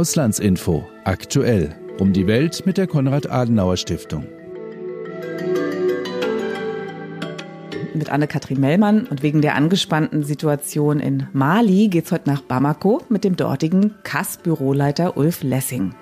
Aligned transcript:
Auslandsinfo 0.00 0.88
aktuell 1.04 1.76
um 1.98 2.14
die 2.14 2.26
Welt 2.26 2.64
mit 2.64 2.78
der 2.78 2.86
Konrad-Adenauer-Stiftung. 2.86 4.26
Mit 7.92 8.08
Anne-Kathrin 8.08 8.58
Mellmann 8.58 9.06
und 9.06 9.22
wegen 9.22 9.42
der 9.42 9.56
angespannten 9.56 10.22
Situation 10.22 11.00
in 11.00 11.26
Mali 11.34 11.88
geht's 11.88 12.12
heute 12.12 12.30
nach 12.30 12.40
Bamako 12.40 13.02
mit 13.10 13.24
dem 13.24 13.36
dortigen 13.36 13.94
KAS-Büroleiter 14.02 15.18
Ulf 15.18 15.42
Lessing. 15.42 15.94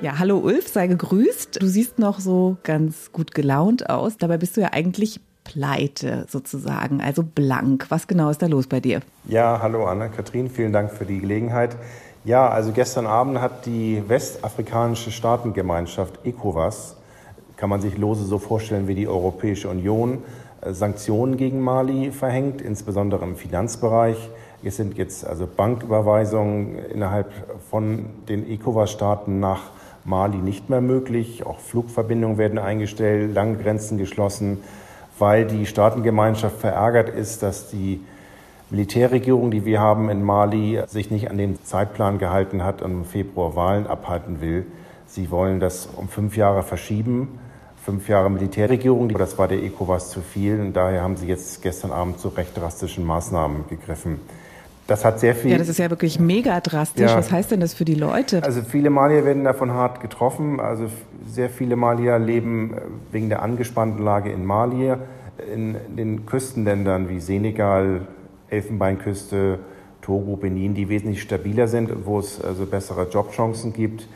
Ja, 0.00 0.18
hallo 0.18 0.38
Ulf, 0.38 0.68
sei 0.68 0.86
gegrüßt. 0.86 1.60
Du 1.60 1.66
siehst 1.66 1.98
noch 1.98 2.20
so 2.20 2.56
ganz 2.62 3.12
gut 3.12 3.34
gelaunt 3.34 3.90
aus. 3.90 4.16
Dabei 4.16 4.38
bist 4.38 4.56
du 4.56 4.62
ja 4.62 4.72
eigentlich 4.72 5.20
pleite 5.48 6.26
sozusagen, 6.28 7.00
also 7.00 7.22
blank. 7.22 7.86
Was 7.88 8.06
genau 8.06 8.28
ist 8.28 8.42
da 8.42 8.46
los 8.46 8.66
bei 8.66 8.80
dir? 8.80 9.00
Ja, 9.24 9.60
hallo 9.62 9.86
Anna-Kathrin, 9.86 10.50
vielen 10.50 10.72
Dank 10.72 10.92
für 10.92 11.06
die 11.06 11.20
Gelegenheit. 11.20 11.74
Ja, 12.24 12.48
also 12.48 12.72
gestern 12.72 13.06
Abend 13.06 13.40
hat 13.40 13.64
die 13.64 14.02
westafrikanische 14.06 15.10
Staatengemeinschaft 15.10 16.20
ECOWAS, 16.24 16.96
kann 17.56 17.70
man 17.70 17.80
sich 17.80 17.96
lose 17.96 18.24
so 18.24 18.38
vorstellen 18.38 18.88
wie 18.88 18.94
die 18.94 19.08
Europäische 19.08 19.70
Union, 19.70 20.18
äh, 20.60 20.74
Sanktionen 20.74 21.38
gegen 21.38 21.60
Mali 21.60 22.12
verhängt, 22.12 22.60
insbesondere 22.60 23.24
im 23.24 23.36
Finanzbereich. 23.36 24.28
Es 24.62 24.76
sind 24.76 24.98
jetzt 24.98 25.26
also 25.26 25.46
Banküberweisungen 25.46 26.78
innerhalb 26.92 27.32
von 27.70 28.06
den 28.28 28.46
ECOWAS-Staaten 28.50 29.40
nach 29.40 29.70
Mali 30.04 30.38
nicht 30.38 30.68
mehr 30.68 30.82
möglich. 30.82 31.46
Auch 31.46 31.60
Flugverbindungen 31.60 32.36
werden 32.36 32.58
eingestellt, 32.58 33.34
Langgrenzen 33.34 33.96
geschlossen 33.96 34.58
weil 35.18 35.46
die 35.46 35.66
Staatengemeinschaft 35.66 36.58
verärgert 36.58 37.08
ist, 37.08 37.42
dass 37.42 37.70
die 37.70 38.00
Militärregierung, 38.70 39.50
die 39.50 39.64
wir 39.64 39.80
haben 39.80 40.10
in 40.10 40.22
Mali, 40.22 40.82
sich 40.86 41.10
nicht 41.10 41.30
an 41.30 41.38
den 41.38 41.62
Zeitplan 41.64 42.18
gehalten 42.18 42.62
hat 42.62 42.82
und 42.82 42.92
im 42.92 43.04
Februar 43.04 43.56
Wahlen 43.56 43.86
abhalten 43.86 44.40
will. 44.40 44.66
Sie 45.06 45.30
wollen 45.30 45.58
das 45.58 45.88
um 45.96 46.08
fünf 46.08 46.36
Jahre 46.36 46.62
verschieben. 46.62 47.38
Fünf 47.82 48.08
Jahre 48.08 48.28
Militärregierung, 48.30 49.08
das 49.08 49.38
war 49.38 49.48
der 49.48 49.62
ECOWAS 49.62 50.10
zu 50.10 50.20
viel 50.20 50.60
und 50.60 50.74
daher 50.74 51.02
haben 51.02 51.16
sie 51.16 51.26
jetzt 51.26 51.62
gestern 51.62 51.90
Abend 51.90 52.18
zu 52.18 52.28
recht 52.28 52.54
drastischen 52.54 53.06
Maßnahmen 53.06 53.66
gegriffen. 53.70 54.20
Das 54.86 55.04
hat 55.04 55.20
sehr 55.20 55.34
viel. 55.34 55.50
Ja, 55.50 55.58
das 55.58 55.68
ist 55.68 55.78
ja 55.78 55.90
wirklich 55.90 56.18
mega 56.18 56.60
drastisch. 56.60 57.10
Ja. 57.10 57.16
Was 57.16 57.30
heißt 57.30 57.50
denn 57.50 57.60
das 57.60 57.74
für 57.74 57.84
die 57.84 57.94
Leute? 57.94 58.42
Also 58.42 58.62
viele 58.62 58.88
Malier 58.88 59.24
werden 59.24 59.44
davon 59.44 59.70
hart 59.72 60.00
getroffen. 60.00 60.60
Also 60.60 60.86
sehr 61.26 61.50
viele 61.50 61.76
Malier 61.76 62.18
leben 62.18 62.74
äh, 62.74 62.80
wegen 63.12 63.28
der 63.28 63.42
angespannten 63.42 64.02
Lage 64.02 64.32
in 64.32 64.46
Mali 64.46 64.94
in 65.52 65.76
den 65.96 66.26
Küstenländern 66.26 67.08
wie 67.08 67.20
Senegal, 67.20 68.06
Elfenbeinküste, 68.50 69.58
Togo, 70.00 70.36
Benin, 70.36 70.74
die 70.74 70.88
wesentlich 70.88 71.22
stabiler 71.22 71.68
sind 71.68 72.06
wo 72.06 72.18
es 72.18 72.40
also 72.40 72.66
bessere 72.66 73.08
Jobchancen 73.08 73.72
gibt 73.72 74.08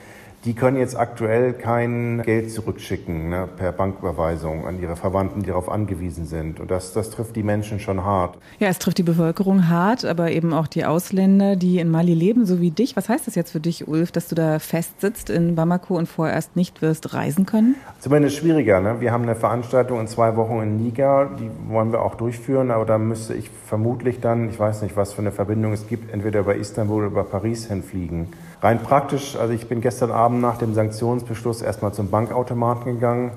die 0.44 0.54
können 0.54 0.76
jetzt 0.76 0.96
aktuell 0.96 1.52
kein 1.52 2.22
Geld 2.22 2.50
zurückschicken 2.50 3.30
ne, 3.30 3.48
per 3.56 3.70
Banküberweisung 3.72 4.66
an 4.66 4.80
ihre 4.80 4.96
Verwandten, 4.96 5.42
die 5.42 5.48
darauf 5.48 5.68
angewiesen 5.68 6.26
sind. 6.26 6.58
Und 6.58 6.70
das, 6.70 6.92
das 6.92 7.10
trifft 7.10 7.36
die 7.36 7.44
Menschen 7.44 7.78
schon 7.78 8.04
hart. 8.04 8.36
Ja, 8.58 8.68
es 8.68 8.78
trifft 8.78 8.98
die 8.98 9.04
Bevölkerung 9.04 9.68
hart, 9.68 10.04
aber 10.04 10.32
eben 10.32 10.52
auch 10.52 10.66
die 10.66 10.84
Ausländer, 10.84 11.54
die 11.54 11.78
in 11.78 11.90
Mali 11.90 12.14
leben, 12.14 12.44
so 12.44 12.60
wie 12.60 12.72
dich. 12.72 12.96
Was 12.96 13.08
heißt 13.08 13.26
das 13.26 13.36
jetzt 13.36 13.52
für 13.52 13.60
dich, 13.60 13.86
Ulf, 13.86 14.10
dass 14.10 14.28
du 14.28 14.34
da 14.34 14.58
festsitzt 14.58 15.30
in 15.30 15.54
Bamako 15.54 15.96
und 15.96 16.08
vorerst 16.08 16.56
nicht 16.56 16.82
wirst 16.82 17.14
reisen 17.14 17.46
können? 17.46 17.76
Zumindest 18.00 18.36
schwieriger. 18.36 18.80
Ne? 18.80 19.00
Wir 19.00 19.12
haben 19.12 19.22
eine 19.22 19.36
Veranstaltung 19.36 20.00
in 20.00 20.08
zwei 20.08 20.36
Wochen 20.36 20.60
in 20.60 20.82
Niger, 20.82 21.30
die 21.38 21.50
wollen 21.70 21.92
wir 21.92 22.02
auch 22.02 22.16
durchführen, 22.16 22.72
aber 22.72 22.84
da 22.84 22.98
müsste 22.98 23.34
ich 23.34 23.48
vermutlich 23.66 24.20
dann, 24.20 24.48
ich 24.48 24.58
weiß 24.58 24.82
nicht, 24.82 24.96
was 24.96 25.12
für 25.12 25.20
eine 25.20 25.30
Verbindung 25.30 25.72
es 25.72 25.86
gibt, 25.86 26.12
entweder 26.12 26.40
über 26.40 26.56
Istanbul 26.56 27.04
oder 27.04 27.06
über 27.06 27.24
Paris 27.24 27.66
hinfliegen. 27.66 28.28
Rein 28.62 28.80
praktisch, 28.80 29.34
also 29.34 29.52
ich 29.52 29.66
bin 29.66 29.80
gestern 29.80 30.12
Abend 30.12 30.40
nach 30.40 30.56
dem 30.56 30.72
Sanktionsbeschluss 30.72 31.62
erstmal 31.62 31.92
zum 31.92 32.10
Bankautomaten 32.10 32.94
gegangen. 32.94 33.32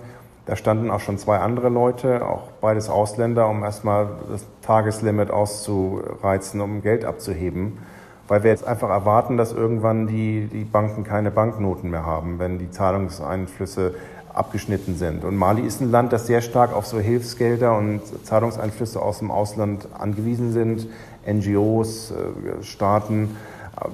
Da 0.46 0.56
standen 0.56 0.92
auch 0.92 1.00
schon 1.00 1.18
zwei 1.18 1.40
andere 1.40 1.70
Leute, 1.70 2.28
auch 2.28 2.44
beides 2.62 2.90
Ausländer, 2.90 3.50
um 3.50 3.64
erstmal 3.64 4.08
das 4.30 4.46
Tageslimit 4.62 5.32
auszureizen, 5.32 6.62
um 6.62 6.84
Geld 6.84 7.06
abzuheben. 7.06 7.80
Weil 8.28 8.44
wir 8.44 8.52
jetzt 8.52 8.68
einfach 8.68 8.90
erwarten, 8.90 9.36
dass 9.38 9.52
irgendwann 9.52 10.06
die, 10.06 10.46
die 10.46 10.64
Banken 10.64 11.04
keine 11.04 11.32
Banknoten 11.32 11.90
mehr 11.90 12.06
haben, 12.06 12.38
wenn 12.38 12.60
die 12.60 12.70
Zahlungseinflüsse 12.70 13.96
abgeschnitten 14.32 14.96
sind. 14.96 15.24
Und 15.24 15.38
Mali 15.38 15.64
ist 15.64 15.82
ein 15.82 15.90
Land, 15.90 16.14
das 16.14 16.28
sehr 16.28 16.42
stark 16.42 16.72
auf 16.72 16.86
so 16.86 17.00
Hilfsgelder 17.00 17.76
und 17.76 18.02
Zahlungseinflüsse 18.26 19.02
aus 19.02 19.20
dem 19.20 19.32
Ausland 19.32 19.88
angewiesen 19.98 20.54
sind. 20.54 20.88
NGOs, 21.28 22.12
äh, 22.12 22.64
Staaten 22.64 23.36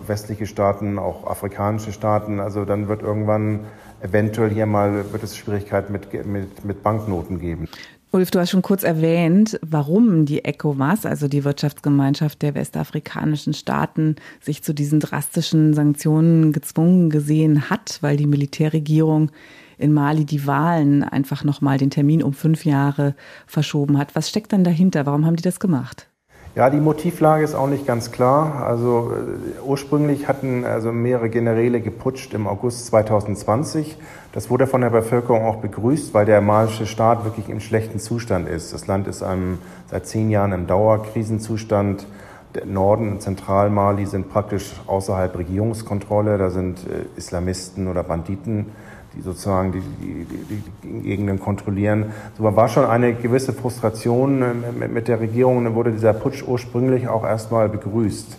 westliche 0.07 0.45
Staaten, 0.45 0.99
auch 0.99 1.27
afrikanische 1.27 1.91
Staaten. 1.91 2.39
Also 2.39 2.65
dann 2.65 2.87
wird 2.87 3.01
irgendwann 3.01 3.61
eventuell 4.01 4.49
hier 4.49 4.65
mal 4.65 5.11
wird 5.11 5.23
es 5.23 5.37
Schwierigkeiten 5.37 5.91
mit, 5.91 6.25
mit, 6.25 6.65
mit 6.65 6.83
Banknoten 6.83 7.39
geben. 7.39 7.67
Ulf, 8.13 8.29
du 8.29 8.39
hast 8.39 8.49
schon 8.49 8.61
kurz 8.61 8.83
erwähnt, 8.83 9.57
warum 9.61 10.25
die 10.25 10.43
ECOWAS, 10.43 11.05
also 11.05 11.29
die 11.29 11.45
Wirtschaftsgemeinschaft 11.45 12.41
der 12.41 12.55
westafrikanischen 12.55 13.53
Staaten, 13.53 14.17
sich 14.41 14.63
zu 14.63 14.73
diesen 14.73 14.99
drastischen 14.99 15.73
Sanktionen 15.73 16.51
gezwungen 16.51 17.09
gesehen 17.09 17.69
hat, 17.69 17.99
weil 18.01 18.17
die 18.17 18.27
Militärregierung 18.27 19.31
in 19.77 19.93
Mali 19.93 20.25
die 20.25 20.45
Wahlen 20.45 21.03
einfach 21.03 21.45
nochmal 21.45 21.77
den 21.77 21.89
Termin 21.89 22.21
um 22.21 22.33
fünf 22.33 22.65
Jahre 22.65 23.15
verschoben 23.47 23.97
hat. 23.97 24.13
Was 24.13 24.27
steckt 24.27 24.51
dann 24.51 24.65
dahinter? 24.65 25.05
Warum 25.05 25.25
haben 25.25 25.37
die 25.37 25.43
das 25.43 25.61
gemacht? 25.61 26.10
Ja, 26.53 26.69
die 26.69 26.81
Motivlage 26.81 27.45
ist 27.45 27.56
auch 27.56 27.69
nicht 27.69 27.88
ganz 27.88 28.12
klar. 28.12 28.66
Also 28.66 29.13
äh, 29.13 29.62
ursprünglich 29.62 30.28
hatten 30.28 30.66
also 30.66 30.91
mehrere 30.91 31.29
Generäle 31.29 31.79
geputscht 31.79 32.34
im 32.34 32.45
August 32.45 32.88
2020. 32.88 33.97
Das 34.34 34.50
wurde 34.50 34.67
von 34.67 34.81
der 34.81 34.90
Bevölkerung 34.90 35.45
auch 35.45 35.57
begrüßt, 35.57 36.13
weil 36.13 36.25
der 36.25 36.41
malische 36.41 36.85
Staat 36.85 37.23
wirklich 37.23 37.47
im 37.47 37.61
schlechten 37.61 38.00
Zustand 38.00 38.50
ist. 38.50 38.73
Das 38.73 38.85
Land 38.85 39.07
ist 39.07 39.23
einem, 39.23 39.59
seit 39.90 40.07
zehn 40.07 40.29
Jahren 40.29 40.51
im 40.51 40.67
Dauerkrisenzustand. 40.67 42.06
Der 42.53 42.66
Norden 42.66 43.13
und 43.13 43.22
Zentralmali 43.22 44.06
sind 44.06 44.29
praktisch 44.29 44.73
außerhalb 44.88 45.38
Regierungskontrolle. 45.38 46.38
Da 46.38 46.50
sind 46.50 46.79
äh, 46.79 47.17
Islamisten 47.17 47.88
oder 47.88 48.03
Banditen 48.03 48.66
die 49.16 49.22
sozusagen 49.22 49.72
die, 49.72 49.81
die, 49.81 50.25
die, 50.25 50.63
die 50.83 51.01
Gegenden 51.01 51.39
kontrollieren. 51.39 52.11
So 52.38 52.44
war 52.44 52.67
schon 52.69 52.85
eine 52.85 53.13
gewisse 53.13 53.53
Frustration 53.53 54.41
äh, 54.41 54.88
mit 54.88 55.07
der 55.07 55.19
Regierung 55.19 55.63
dann 55.63 55.75
wurde 55.75 55.91
dieser 55.91 56.13
Putsch 56.13 56.44
ursprünglich 56.44 57.07
auch 57.07 57.25
erstmal 57.25 57.69
begrüßt. 57.69 58.38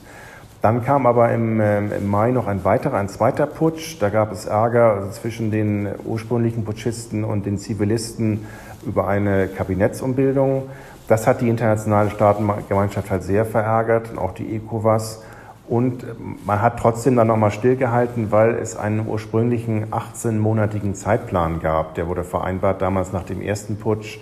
Dann 0.63 0.85
kam 0.85 1.07
aber 1.07 1.33
im, 1.33 1.61
äh, 1.61 1.79
im 1.79 2.09
Mai 2.09 2.31
noch 2.31 2.47
ein 2.47 2.65
weiterer, 2.65 2.97
ein 2.97 3.09
zweiter 3.09 3.47
Putsch. 3.47 3.97
Da 4.01 4.09
gab 4.09 4.33
es 4.33 4.47
Ärger 4.47 5.11
zwischen 5.11 5.51
den 5.51 5.89
ursprünglichen 6.05 6.65
Putschisten 6.65 7.25
und 7.25 7.47
den 7.47 7.59
Zivilisten 7.59 8.47
über 8.87 9.09
eine 9.09 9.49
Kabinettsumbildung. 9.49 10.69
Das 11.09 11.27
hat 11.27 11.41
die 11.41 11.49
internationale 11.49 12.11
Staatengemeinschaft 12.11 13.11
halt 13.11 13.25
sehr 13.25 13.45
verärgert 13.45 14.11
und 14.11 14.19
auch 14.19 14.33
die 14.33 14.55
ECOWAS. 14.55 15.23
Und 15.69 16.05
man 16.45 16.61
hat 16.61 16.79
trotzdem 16.79 17.17
dann 17.17 17.29
nochmal 17.29 17.51
stillgehalten, 17.51 18.33
weil 18.33 18.55
es 18.57 18.77
einen 18.77 19.07
ursprünglichen 19.07 19.87
18-monatigen 19.87 20.95
Zeitplan 20.95 21.61
gab. 21.61 21.95
Der 21.95 22.09
wurde 22.09 22.25
vereinbart 22.25 22.83
damals 22.83 23.13
nach 23.13 23.23
dem 23.23 23.41
ersten 23.41 23.77
Putsch. 23.77 24.19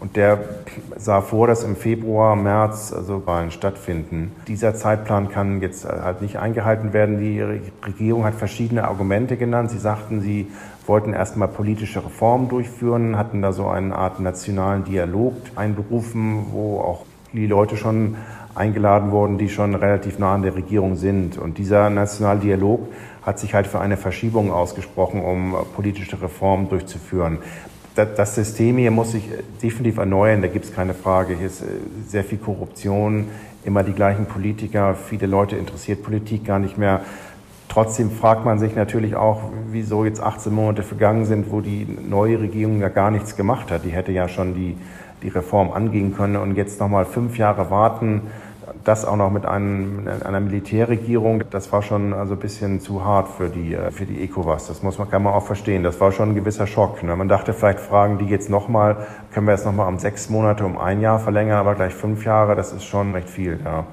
Und 0.00 0.16
der 0.16 0.38
sah 0.96 1.20
vor, 1.20 1.46
dass 1.46 1.64
im 1.64 1.76
Februar, 1.76 2.36
März 2.36 2.92
also 2.92 3.26
Wahlen 3.26 3.50
stattfinden. 3.50 4.32
Dieser 4.48 4.74
Zeitplan 4.74 5.30
kann 5.30 5.60
jetzt 5.62 5.86
halt 5.86 6.20
nicht 6.20 6.38
eingehalten 6.38 6.92
werden. 6.92 7.18
Die 7.18 7.40
Regierung 7.40 8.24
hat 8.24 8.34
verschiedene 8.34 8.86
Argumente 8.86 9.36
genannt. 9.36 9.70
Sie 9.70 9.78
sagten, 9.78 10.20
sie 10.20 10.48
wollten 10.86 11.12
erstmal 11.12 11.48
politische 11.48 12.04
Reformen 12.04 12.48
durchführen, 12.48 13.16
hatten 13.16 13.40
da 13.40 13.52
so 13.52 13.68
eine 13.68 13.96
Art 13.96 14.20
nationalen 14.20 14.84
Dialog 14.84 15.34
einberufen, 15.56 16.46
wo 16.52 16.80
auch 16.80 17.06
die 17.32 17.46
Leute 17.46 17.76
schon 17.76 18.16
eingeladen 18.54 19.10
worden, 19.10 19.38
die 19.38 19.48
schon 19.48 19.74
relativ 19.74 20.18
nah 20.18 20.34
an 20.34 20.42
der 20.42 20.54
Regierung 20.54 20.96
sind. 20.96 21.38
Und 21.38 21.58
dieser 21.58 21.90
nationale 21.90 22.40
Dialog 22.40 22.88
hat 23.22 23.38
sich 23.38 23.54
halt 23.54 23.66
für 23.66 23.80
eine 23.80 23.96
Verschiebung 23.96 24.52
ausgesprochen, 24.52 25.22
um 25.22 25.56
politische 25.74 26.20
Reformen 26.20 26.68
durchzuführen. 26.68 27.38
Das 27.94 28.34
System 28.34 28.76
hier 28.78 28.90
muss 28.90 29.12
sich 29.12 29.28
definitiv 29.62 29.98
erneuern, 29.98 30.42
da 30.42 30.48
gibt 30.48 30.64
es 30.64 30.74
keine 30.74 30.94
Frage. 30.94 31.36
Hier 31.36 31.46
ist 31.46 31.62
äh, 31.62 31.66
sehr 32.08 32.24
viel 32.24 32.38
Korruption, 32.38 33.28
immer 33.64 33.84
die 33.84 33.92
gleichen 33.92 34.26
Politiker, 34.26 34.94
viele 34.94 35.28
Leute 35.28 35.56
interessiert 35.56 36.02
Politik 36.02 36.44
gar 36.44 36.58
nicht 36.58 36.76
mehr. 36.76 37.02
Trotzdem 37.74 38.12
fragt 38.12 38.44
man 38.44 38.60
sich 38.60 38.76
natürlich 38.76 39.16
auch, 39.16 39.40
wieso 39.72 40.04
jetzt 40.04 40.22
18 40.22 40.54
Monate 40.54 40.84
vergangen 40.84 41.24
sind, 41.24 41.50
wo 41.50 41.60
die 41.60 41.88
neue 42.08 42.38
Regierung 42.38 42.80
da 42.80 42.88
gar 42.88 43.10
nichts 43.10 43.34
gemacht 43.34 43.72
hat. 43.72 43.84
Die 43.84 43.90
hätte 43.90 44.12
ja 44.12 44.28
schon 44.28 44.54
die, 44.54 44.76
die 45.24 45.28
Reform 45.28 45.72
angehen 45.72 46.14
können 46.14 46.36
und 46.36 46.54
jetzt 46.54 46.78
nochmal 46.78 47.04
fünf 47.04 47.36
Jahre 47.36 47.72
warten, 47.72 48.22
das 48.84 49.04
auch 49.04 49.16
noch 49.16 49.32
mit 49.32 49.44
einem, 49.44 50.06
einer 50.24 50.38
Militärregierung, 50.38 51.42
das 51.50 51.72
war 51.72 51.82
schon 51.82 52.12
also 52.12 52.34
ein 52.34 52.38
bisschen 52.38 52.78
zu 52.78 53.04
hart 53.04 53.26
für 53.26 53.48
die, 53.48 53.74
äh, 53.74 53.90
für 53.90 54.06
die 54.06 54.22
ECOWAS. 54.22 54.68
Das 54.68 54.84
muss 54.84 54.98
man, 54.98 55.10
kann 55.10 55.24
man 55.24 55.34
auch 55.34 55.44
verstehen. 55.44 55.82
Das 55.82 56.00
war 56.00 56.12
schon 56.12 56.28
ein 56.28 56.34
gewisser 56.36 56.68
Schock. 56.68 57.02
Ne? 57.02 57.16
Man 57.16 57.28
dachte, 57.28 57.52
vielleicht 57.52 57.80
fragen 57.80 58.18
die 58.18 58.26
jetzt 58.26 58.50
nochmal, 58.50 59.08
können 59.32 59.48
wir 59.48 59.52
jetzt 59.52 59.66
nochmal 59.66 59.88
um 59.88 59.98
sechs 59.98 60.30
Monate, 60.30 60.64
um 60.64 60.78
ein 60.78 61.00
Jahr 61.00 61.18
verlängern, 61.18 61.58
aber 61.58 61.74
gleich 61.74 61.92
fünf 61.92 62.24
Jahre, 62.24 62.54
das 62.54 62.72
ist 62.72 62.84
schon 62.84 63.10
recht 63.14 63.28
viel, 63.28 63.58
ja. 63.64 63.84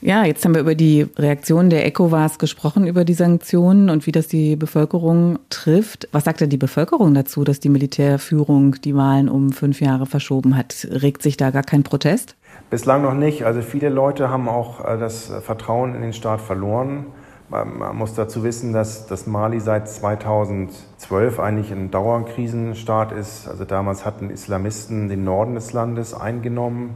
Ja, 0.00 0.24
jetzt 0.24 0.44
haben 0.44 0.54
wir 0.54 0.60
über 0.60 0.76
die 0.76 1.06
Reaktion 1.16 1.70
der 1.70 1.84
ECOWAS 1.86 2.38
gesprochen, 2.38 2.86
über 2.86 3.04
die 3.04 3.14
Sanktionen 3.14 3.90
und 3.90 4.06
wie 4.06 4.12
das 4.12 4.28
die 4.28 4.54
Bevölkerung 4.54 5.40
trifft. 5.50 6.08
Was 6.12 6.24
sagt 6.24 6.40
denn 6.40 6.50
die 6.50 6.56
Bevölkerung 6.56 7.14
dazu, 7.14 7.42
dass 7.42 7.58
die 7.58 7.68
Militärführung 7.68 8.76
die 8.82 8.94
Wahlen 8.94 9.28
um 9.28 9.50
fünf 9.50 9.80
Jahre 9.80 10.06
verschoben 10.06 10.56
hat? 10.56 10.86
Regt 10.90 11.22
sich 11.22 11.36
da 11.36 11.50
gar 11.50 11.64
kein 11.64 11.82
Protest? 11.82 12.36
Bislang 12.70 13.02
noch 13.02 13.14
nicht. 13.14 13.44
Also 13.44 13.60
viele 13.62 13.88
Leute 13.88 14.28
haben 14.28 14.48
auch 14.48 14.84
äh, 14.84 14.98
das 14.98 15.32
Vertrauen 15.42 15.94
in 15.94 16.02
den 16.02 16.12
Staat 16.12 16.40
verloren. 16.40 17.06
Man 17.50 17.96
muss 17.96 18.12
dazu 18.12 18.44
wissen, 18.44 18.74
dass, 18.74 19.06
dass 19.06 19.26
Mali 19.26 19.58
seit 19.58 19.88
2012 19.88 21.40
eigentlich 21.40 21.72
ein 21.72 21.90
Dauerkrisenstaat 21.90 23.10
ist. 23.10 23.48
Also 23.48 23.64
damals 23.64 24.04
hatten 24.04 24.28
Islamisten 24.28 25.08
den 25.08 25.24
Norden 25.24 25.54
des 25.54 25.72
Landes 25.72 26.12
eingenommen. 26.12 26.90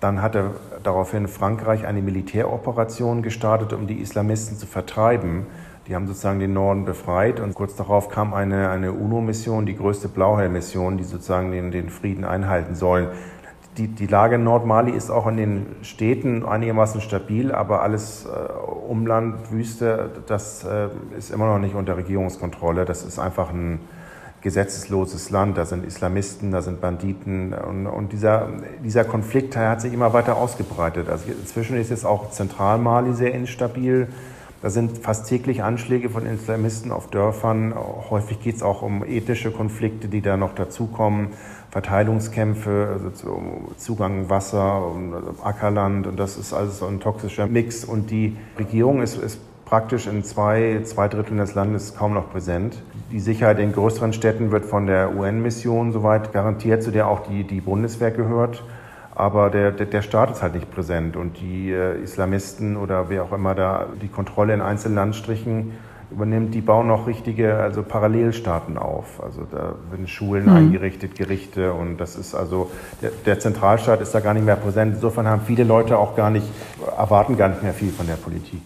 Dann 0.00 0.22
hatte 0.22 0.52
daraufhin 0.82 1.28
Frankreich 1.28 1.86
eine 1.86 2.02
Militäroperation 2.02 3.22
gestartet, 3.22 3.72
um 3.72 3.86
die 3.86 4.00
Islamisten 4.00 4.56
zu 4.56 4.66
vertreiben. 4.66 5.46
Die 5.86 5.94
haben 5.94 6.06
sozusagen 6.06 6.38
den 6.38 6.52
Norden 6.52 6.84
befreit 6.84 7.40
und 7.40 7.54
kurz 7.54 7.74
darauf 7.74 8.08
kam 8.08 8.34
eine, 8.34 8.70
eine 8.70 8.92
UNO-Mission, 8.92 9.66
die 9.66 9.76
größte 9.76 10.08
Blauhelm-Mission, 10.08 10.98
die 10.98 11.04
sozusagen 11.04 11.50
den, 11.50 11.70
den 11.70 11.88
Frieden 11.88 12.24
einhalten 12.24 12.74
sollen 12.74 13.08
die, 13.78 13.86
die 13.86 14.06
Lage 14.06 14.34
in 14.34 14.44
Nordmali 14.44 14.90
ist 14.90 15.10
auch 15.10 15.26
in 15.26 15.36
den 15.36 15.66
Städten 15.82 16.44
einigermaßen 16.44 17.00
stabil, 17.00 17.52
aber 17.52 17.82
alles 17.82 18.26
äh, 18.26 18.52
Umland, 18.88 19.52
Wüste, 19.52 20.10
das 20.26 20.64
äh, 20.64 20.88
ist 21.16 21.30
immer 21.30 21.46
noch 21.46 21.58
nicht 21.58 21.74
unter 21.74 21.96
Regierungskontrolle. 21.96 22.84
Das 22.84 23.04
ist 23.04 23.18
einfach 23.18 23.50
ein 23.50 23.80
gesetzesloses 24.40 25.30
Land. 25.30 25.58
Da 25.58 25.64
sind 25.64 25.84
Islamisten, 25.84 26.50
da 26.52 26.62
sind 26.62 26.80
Banditen 26.80 27.52
und, 27.52 27.86
und 27.86 28.12
dieser, 28.12 28.48
dieser 28.84 29.04
Konflikt 29.04 29.56
hat 29.56 29.80
sich 29.80 29.92
immer 29.92 30.12
weiter 30.12 30.36
ausgebreitet. 30.36 31.08
Also 31.08 31.30
inzwischen 31.30 31.76
ist 31.76 31.90
jetzt 31.90 32.06
auch 32.06 32.30
Zentralmali 32.30 33.14
sehr 33.14 33.34
instabil. 33.34 34.08
Da 34.60 34.70
sind 34.70 34.98
fast 34.98 35.28
täglich 35.28 35.62
Anschläge 35.62 36.10
von 36.10 36.26
Islamisten 36.26 36.90
auf 36.90 37.08
Dörfern. 37.08 37.72
Häufig 38.10 38.40
geht 38.40 38.56
es 38.56 38.62
auch 38.62 38.82
um 38.82 39.04
ethische 39.04 39.52
Konflikte, 39.52 40.08
die 40.08 40.20
da 40.20 40.36
noch 40.36 40.54
dazukommen. 40.54 41.28
Verteilungskämpfe, 41.70 42.88
also 42.92 43.40
Zugang 43.76 44.30
Wasser 44.30 44.86
und 44.86 45.14
Ackerland 45.44 46.06
und 46.06 46.18
das 46.18 46.36
ist 46.38 46.52
alles 46.54 46.78
so 46.78 46.86
ein 46.86 46.98
toxischer 46.98 47.46
Mix. 47.46 47.84
Und 47.84 48.10
die 48.10 48.36
Regierung 48.58 49.00
ist, 49.00 49.16
ist 49.16 49.38
praktisch 49.64 50.06
in 50.06 50.24
zwei, 50.24 50.80
zwei 50.84 51.08
Dritteln 51.08 51.38
des 51.38 51.54
Landes 51.54 51.94
kaum 51.94 52.14
noch 52.14 52.30
präsent. 52.32 52.82
Die 53.10 53.20
Sicherheit 53.20 53.58
in 53.58 53.72
größeren 53.72 54.12
Städten 54.12 54.50
wird 54.50 54.66
von 54.66 54.86
der 54.86 55.16
UN-Mission 55.16 55.92
soweit 55.92 56.32
garantiert, 56.32 56.82
zu 56.82 56.90
der 56.90 57.08
auch 57.08 57.26
die, 57.26 57.44
die 57.44 57.60
Bundeswehr 57.60 58.10
gehört. 58.10 58.62
Aber 59.14 59.50
der, 59.50 59.72
der, 59.72 60.02
Staat 60.02 60.30
ist 60.30 60.42
halt 60.42 60.54
nicht 60.54 60.70
präsent 60.70 61.16
und 61.16 61.40
die 61.40 61.72
äh, 61.72 62.00
Islamisten 62.00 62.76
oder 62.76 63.08
wer 63.08 63.24
auch 63.24 63.32
immer 63.32 63.54
da 63.54 63.86
die 64.00 64.08
Kontrolle 64.08 64.54
in 64.54 64.60
einzelnen 64.60 64.94
Landstrichen 64.94 65.72
übernimmt, 66.10 66.54
die 66.54 66.60
bauen 66.60 66.90
auch 66.90 67.06
richtige, 67.06 67.54
also 67.56 67.82
Parallelstaaten 67.82 68.78
auf. 68.78 69.22
Also 69.22 69.42
da 69.50 69.74
werden 69.90 70.06
Schulen 70.06 70.44
mhm. 70.44 70.56
eingerichtet, 70.56 71.16
Gerichte 71.16 71.72
und 71.72 71.98
das 71.98 72.14
ist 72.16 72.34
also, 72.34 72.70
der, 73.02 73.10
der, 73.26 73.40
Zentralstaat 73.40 74.00
ist 74.00 74.14
da 74.14 74.20
gar 74.20 74.34
nicht 74.34 74.46
mehr 74.46 74.56
präsent. 74.56 74.94
Insofern 74.94 75.26
haben 75.26 75.42
viele 75.44 75.64
Leute 75.64 75.98
auch 75.98 76.14
gar 76.14 76.30
nicht, 76.30 76.46
erwarten 76.96 77.36
gar 77.36 77.48
nicht 77.48 77.62
mehr 77.62 77.74
viel 77.74 77.90
von 77.90 78.06
der 78.06 78.14
Politik. 78.14 78.62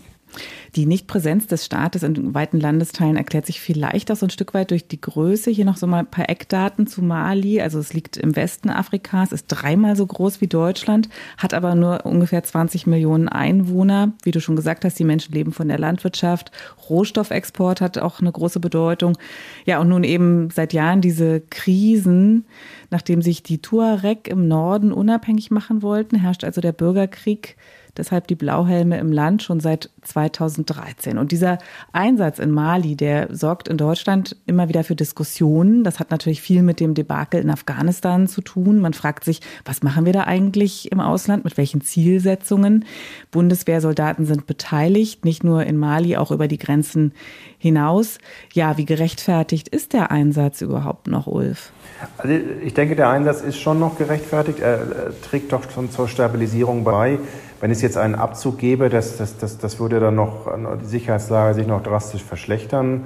Die 0.75 0.87
Nichtpräsenz 0.87 1.47
des 1.47 1.67
Staates 1.67 2.03
in 2.03 2.33
weiten 2.33 2.59
Landesteilen 2.59 3.17
erklärt 3.17 3.45
sich 3.45 3.61
vielleicht 3.61 4.11
auch 4.11 4.17
so 4.17 4.25
ein 4.25 4.31
Stück 4.31 4.55
weit 4.55 4.71
durch 4.71 4.89
die 4.89 5.01
Größe. 5.01 5.51
Hier 5.51 5.67
noch 5.67 5.77
so 5.77 5.87
mal 5.87 5.99
ein 5.99 6.11
paar 6.11 6.31
Eckdaten 6.31 6.87
zu 6.87 7.03
Mali. 7.03 7.61
Also 7.61 7.79
es 7.79 7.93
liegt 7.93 8.17
im 8.17 8.35
Westen 8.37 8.71
Afrikas, 8.71 9.33
ist 9.33 9.49
dreimal 9.49 9.97
so 9.97 10.07
groß 10.07 10.41
wie 10.41 10.47
Deutschland, 10.47 11.11
hat 11.37 11.53
aber 11.53 11.75
nur 11.75 12.07
ungefähr 12.07 12.43
20 12.43 12.87
Millionen 12.87 13.29
Einwohner. 13.29 14.13
Wie 14.23 14.31
du 14.31 14.41
schon 14.41 14.57
gesagt 14.57 14.87
hast, 14.87 14.99
die 14.99 15.05
Menschen 15.05 15.35
leben 15.35 15.53
von 15.53 15.69
der 15.69 15.79
Landwirtschaft. 15.79 16.51
Rohstoffexport 16.89 17.83
hat 17.83 17.99
auch 17.99 18.21
eine 18.21 18.33
große 18.33 18.59
Bedeutung. 18.59 19.19
Ja, 19.67 19.79
und 19.79 19.91
nun 19.91 20.05
eben 20.05 20.49
seit 20.49 20.73
Jahren 20.73 21.03
diese 21.03 21.43
Krisen. 21.51 22.47
Nachdem 22.89 23.21
sich 23.21 23.43
die 23.43 23.61
Tuareg 23.61 24.27
im 24.27 24.49
Norden 24.49 24.91
unabhängig 24.91 25.51
machen 25.51 25.83
wollten, 25.83 26.17
herrscht 26.17 26.45
also 26.45 26.63
der 26.63 26.73
Bürgerkrieg 26.73 27.57
deshalb 27.97 28.27
die 28.27 28.35
Blauhelme 28.35 28.99
im 28.99 29.13
Land 29.13 29.43
schon 29.43 29.61
seit 29.61 29.91
2013. 30.03 31.19
Und 31.19 31.33
dieser 31.33 31.59
Einsatz 31.93 32.39
in 32.39 32.51
Mali, 32.51 32.97
der 32.97 33.35
sorgt 33.35 33.69
in 33.69 33.77
Deutschland 33.77 34.37
immer 34.47 34.69
wieder 34.69 34.85
für 34.85 34.97
Diskussionen. 34.97 35.85
Das 35.85 36.01
hat 36.01 36.11
natürlich 36.11 36.41
viel 36.41 36.63
mit 36.63 36.81
dem 36.81 36.95
Debakel 36.95 37.41
in 37.41 37.51
Afghanistan 37.51 38.27
zu 38.27 38.41
tun. 38.41 38.79
Man 38.81 38.95
fragt 38.95 39.25
sich, 39.25 39.41
was 39.65 39.83
machen 39.83 40.07
wir 40.07 40.13
da 40.13 40.25
eigentlich 40.25 40.91
im 40.91 41.01
Ausland? 41.01 41.45
Mit 41.45 41.57
welchen 41.57 41.83
Zielsetzungen? 41.83 42.85
Bundeswehrsoldaten 43.31 44.27
sind 44.27 44.47
beteiligt, 44.47 45.25
nicht 45.25 45.45
nur 45.45 45.65
in 45.65 45.77
Mali, 45.77 46.17
auch 46.17 46.31
über 46.31 46.49
die 46.49 46.59
Grenzen 46.59 47.13
hinaus. 47.59 48.19
Ja, 48.53 48.77
wie 48.77 48.87
gerechtfertigt 48.87 49.69
ist 49.69 49.93
der 49.93 50.11
Einsatz 50.11 50.63
überhaupt 50.63 51.07
noch, 51.07 51.27
Ulf? 51.27 51.73
Also 52.19 52.35
ich 52.65 52.75
denke, 52.75 52.97
der 52.97 53.11
Einsatz 53.11 53.41
ist 53.43 53.59
schon 53.59 53.79
noch 53.79 53.99
gerechtfertigt. 53.99 54.59
Er 54.59 55.13
trägt 55.23 55.53
doch 55.53 55.71
schon 55.71 55.91
zur 55.91 56.09
Stabilisierung 56.09 56.85
bei. 56.85 57.19
Wenn 57.63 57.71
es 57.71 57.81
jetzt 57.81 57.97
einen 57.97 58.17
Abzug 58.17 58.59
gäbe, 58.59 58.89
das, 58.89 59.19
das, 59.19 59.39
das, 59.39 59.57
das 59.57 59.79
würde 59.79 60.01
dann 60.01 60.17
noch 60.17 60.49
die 60.83 60.85
Sicherheitslage 60.85 61.55
sich 61.55 61.69
noch 61.69 61.81
drastisch 61.81 62.25
verschlechtern. 62.25 63.05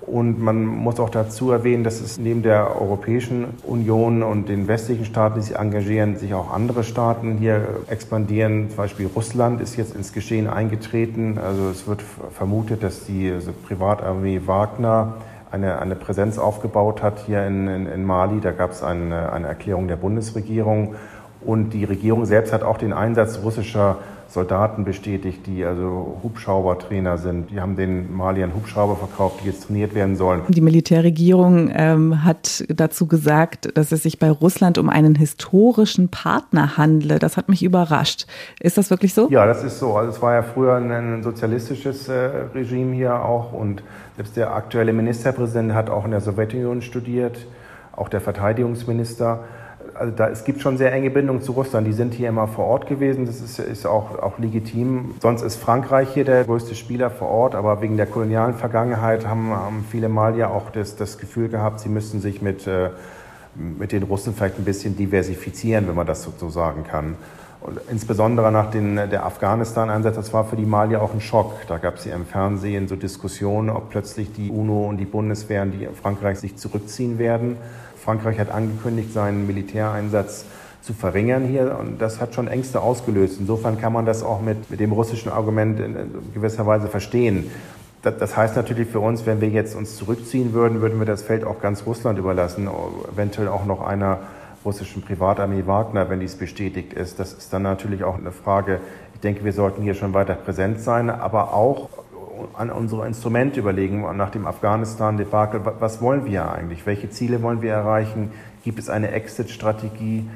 Und 0.00 0.42
man 0.42 0.66
muss 0.66 0.98
auch 0.98 1.08
dazu 1.08 1.52
erwähnen, 1.52 1.84
dass 1.84 2.00
es 2.00 2.18
neben 2.18 2.42
der 2.42 2.80
Europäischen 2.80 3.44
Union 3.62 4.24
und 4.24 4.48
den 4.48 4.66
westlichen 4.66 5.04
Staaten, 5.04 5.36
die 5.36 5.46
sich 5.46 5.56
engagieren, 5.56 6.16
sich 6.16 6.34
auch 6.34 6.52
andere 6.52 6.82
Staaten 6.82 7.38
hier 7.38 7.64
expandieren. 7.86 8.70
Zum 8.70 8.78
Beispiel 8.78 9.06
Russland 9.06 9.60
ist 9.60 9.76
jetzt 9.76 9.94
ins 9.94 10.12
Geschehen 10.12 10.48
eingetreten. 10.48 11.38
Also 11.38 11.68
es 11.68 11.86
wird 11.86 12.02
vermutet, 12.32 12.82
dass 12.82 13.04
die 13.04 13.30
also 13.30 13.52
Privatarmee 13.52 14.40
Wagner 14.46 15.14
eine, 15.52 15.78
eine 15.78 15.94
Präsenz 15.94 16.38
aufgebaut 16.38 17.04
hat 17.04 17.20
hier 17.24 17.46
in, 17.46 17.68
in, 17.68 17.86
in 17.86 18.04
Mali. 18.04 18.40
Da 18.40 18.50
gab 18.50 18.72
es 18.72 18.82
eine, 18.82 19.30
eine 19.32 19.46
Erklärung 19.46 19.86
der 19.86 19.94
Bundesregierung. 19.94 20.96
Und 21.44 21.70
die 21.70 21.84
Regierung 21.84 22.24
selbst 22.24 22.52
hat 22.52 22.62
auch 22.62 22.78
den 22.78 22.92
Einsatz 22.92 23.40
russischer 23.42 23.98
Soldaten 24.32 24.84
bestätigt, 24.84 25.46
die 25.46 25.62
also 25.62 26.18
Hubschraubertrainer 26.22 27.18
sind. 27.18 27.50
Die 27.50 27.60
haben 27.60 27.76
den 27.76 28.14
Maliern 28.14 28.54
Hubschrauber 28.54 28.96
verkauft, 28.96 29.40
die 29.42 29.48
jetzt 29.48 29.66
trainiert 29.66 29.94
werden 29.94 30.16
sollen. 30.16 30.40
Die 30.48 30.62
Militärregierung 30.62 31.70
ähm, 31.74 32.24
hat 32.24 32.64
dazu 32.68 33.06
gesagt, 33.06 33.76
dass 33.76 33.92
es 33.92 34.02
sich 34.02 34.18
bei 34.18 34.30
Russland 34.30 34.78
um 34.78 34.88
einen 34.88 35.14
historischen 35.16 36.08
Partner 36.08 36.78
handle. 36.78 37.18
Das 37.18 37.36
hat 37.36 37.50
mich 37.50 37.62
überrascht. 37.62 38.26
Ist 38.58 38.78
das 38.78 38.88
wirklich 38.88 39.12
so? 39.12 39.28
Ja, 39.30 39.44
das 39.44 39.62
ist 39.64 39.78
so. 39.78 39.96
Also 39.96 40.10
es 40.10 40.22
war 40.22 40.32
ja 40.32 40.42
früher 40.42 40.76
ein 40.76 41.22
sozialistisches 41.22 42.08
äh, 42.08 42.14
Regime 42.54 42.94
hier 42.94 43.22
auch 43.22 43.52
und 43.52 43.82
selbst 44.16 44.36
der 44.36 44.54
aktuelle 44.54 44.94
Ministerpräsident 44.94 45.74
hat 45.74 45.90
auch 45.90 46.06
in 46.06 46.10
der 46.10 46.20
Sowjetunion 46.20 46.80
studiert, 46.80 47.46
auch 47.94 48.08
der 48.08 48.22
Verteidigungsminister 48.22 49.40
also 49.94 50.12
da, 50.14 50.28
es 50.28 50.44
gibt 50.44 50.60
schon 50.60 50.76
sehr 50.78 50.92
enge 50.92 51.10
Bindungen 51.10 51.42
zu 51.42 51.52
Russland. 51.52 51.86
Die 51.86 51.92
sind 51.92 52.14
hier 52.14 52.28
immer 52.28 52.48
vor 52.48 52.66
Ort 52.66 52.86
gewesen. 52.86 53.26
Das 53.26 53.40
ist, 53.40 53.58
ist 53.58 53.86
auch, 53.86 54.18
auch 54.18 54.38
legitim. 54.38 55.14
Sonst 55.20 55.42
ist 55.42 55.56
Frankreich 55.56 56.08
hier 56.12 56.24
der 56.24 56.44
größte 56.44 56.74
Spieler 56.74 57.10
vor 57.10 57.28
Ort. 57.28 57.54
Aber 57.54 57.80
wegen 57.82 57.96
der 57.96 58.06
kolonialen 58.06 58.54
Vergangenheit 58.54 59.26
haben, 59.26 59.50
haben 59.50 59.84
viele 59.90 60.08
Malier 60.08 60.50
auch 60.50 60.70
das, 60.70 60.96
das 60.96 61.18
Gefühl 61.18 61.48
gehabt, 61.48 61.80
sie 61.80 61.88
müssten 61.88 62.20
sich 62.20 62.42
mit, 62.42 62.66
äh, 62.66 62.90
mit 63.54 63.92
den 63.92 64.02
Russen 64.04 64.34
vielleicht 64.34 64.58
ein 64.58 64.64
bisschen 64.64 64.96
diversifizieren, 64.96 65.88
wenn 65.88 65.94
man 65.94 66.06
das 66.06 66.22
so, 66.22 66.32
so 66.36 66.48
sagen 66.48 66.84
kann. 66.84 67.16
Und 67.62 67.78
insbesondere 67.88 68.50
nach 68.50 68.70
den, 68.70 68.96
der 68.96 69.24
Afghanistan-Einsatz, 69.24 70.16
das 70.16 70.32
war 70.32 70.44
für 70.44 70.56
die 70.56 70.66
Malier 70.66 71.00
auch 71.00 71.14
ein 71.14 71.20
Schock. 71.20 71.66
Da 71.68 71.78
gab 71.78 71.96
es 71.96 72.04
ja 72.04 72.16
im 72.16 72.26
Fernsehen 72.26 72.88
so 72.88 72.96
Diskussionen, 72.96 73.70
ob 73.70 73.90
plötzlich 73.90 74.32
die 74.32 74.50
UNO 74.50 74.88
und 74.88 74.96
die 74.96 75.04
Bundeswehren, 75.04 75.70
die 75.70 75.86
Frankreich 75.94 76.40
sich 76.40 76.56
zurückziehen 76.56 77.18
werden. 77.18 77.56
Frankreich 78.04 78.38
hat 78.38 78.50
angekündigt, 78.50 79.12
seinen 79.12 79.46
Militäreinsatz 79.46 80.44
zu 80.82 80.92
verringern 80.92 81.44
hier 81.44 81.78
und 81.78 82.02
das 82.02 82.20
hat 82.20 82.34
schon 82.34 82.48
Ängste 82.48 82.80
ausgelöst. 82.80 83.36
Insofern 83.38 83.80
kann 83.80 83.92
man 83.92 84.04
das 84.04 84.24
auch 84.24 84.40
mit, 84.40 84.70
mit 84.70 84.80
dem 84.80 84.90
russischen 84.90 85.30
Argument 85.30 85.78
in 85.78 85.94
gewisser 86.34 86.66
Weise 86.66 86.88
verstehen. 86.88 87.50
Das, 88.02 88.36
heißt 88.36 88.56
natürlich 88.56 88.88
für 88.88 88.98
uns, 88.98 89.26
wenn 89.26 89.40
wir 89.40 89.48
jetzt 89.48 89.76
uns 89.76 89.96
zurückziehen 89.96 90.52
würden, 90.52 90.80
würden 90.80 90.98
wir 90.98 91.06
das 91.06 91.22
Feld 91.22 91.44
auch 91.44 91.60
ganz 91.60 91.86
Russland 91.86 92.18
überlassen, 92.18 92.68
eventuell 93.12 93.46
auch 93.46 93.64
noch 93.64 93.80
einer 93.80 94.18
russischen 94.64 95.02
Privatarmee 95.02 95.66
Wagner, 95.66 96.10
wenn 96.10 96.18
dies 96.18 96.34
bestätigt 96.34 96.92
ist. 96.92 97.20
Das 97.20 97.32
ist 97.32 97.52
dann 97.52 97.62
natürlich 97.62 98.02
auch 98.02 98.18
eine 98.18 98.32
Frage. 98.32 98.80
Ich 99.14 99.20
denke, 99.20 99.44
wir 99.44 99.52
sollten 99.52 99.82
hier 99.82 99.94
schon 99.94 100.14
weiter 100.14 100.34
präsent 100.34 100.80
sein, 100.80 101.10
aber 101.10 101.54
auch 101.54 101.88
an 102.54 102.70
unsere 102.70 103.06
Instrumente 103.06 103.60
überlegen, 103.60 104.04
nach 104.16 104.30
dem 104.30 104.46
Afghanistan-Debakel, 104.46 105.60
was 105.78 106.00
wollen 106.00 106.24
wir 106.24 106.50
eigentlich? 106.50 106.86
Welche 106.86 107.10
Ziele 107.10 107.42
wollen 107.42 107.62
wir 107.62 107.72
erreichen? 107.72 108.30
Gibt 108.64 108.78
es 108.78 108.88
eine 108.88 109.10
Exit-Strategie 109.10 110.28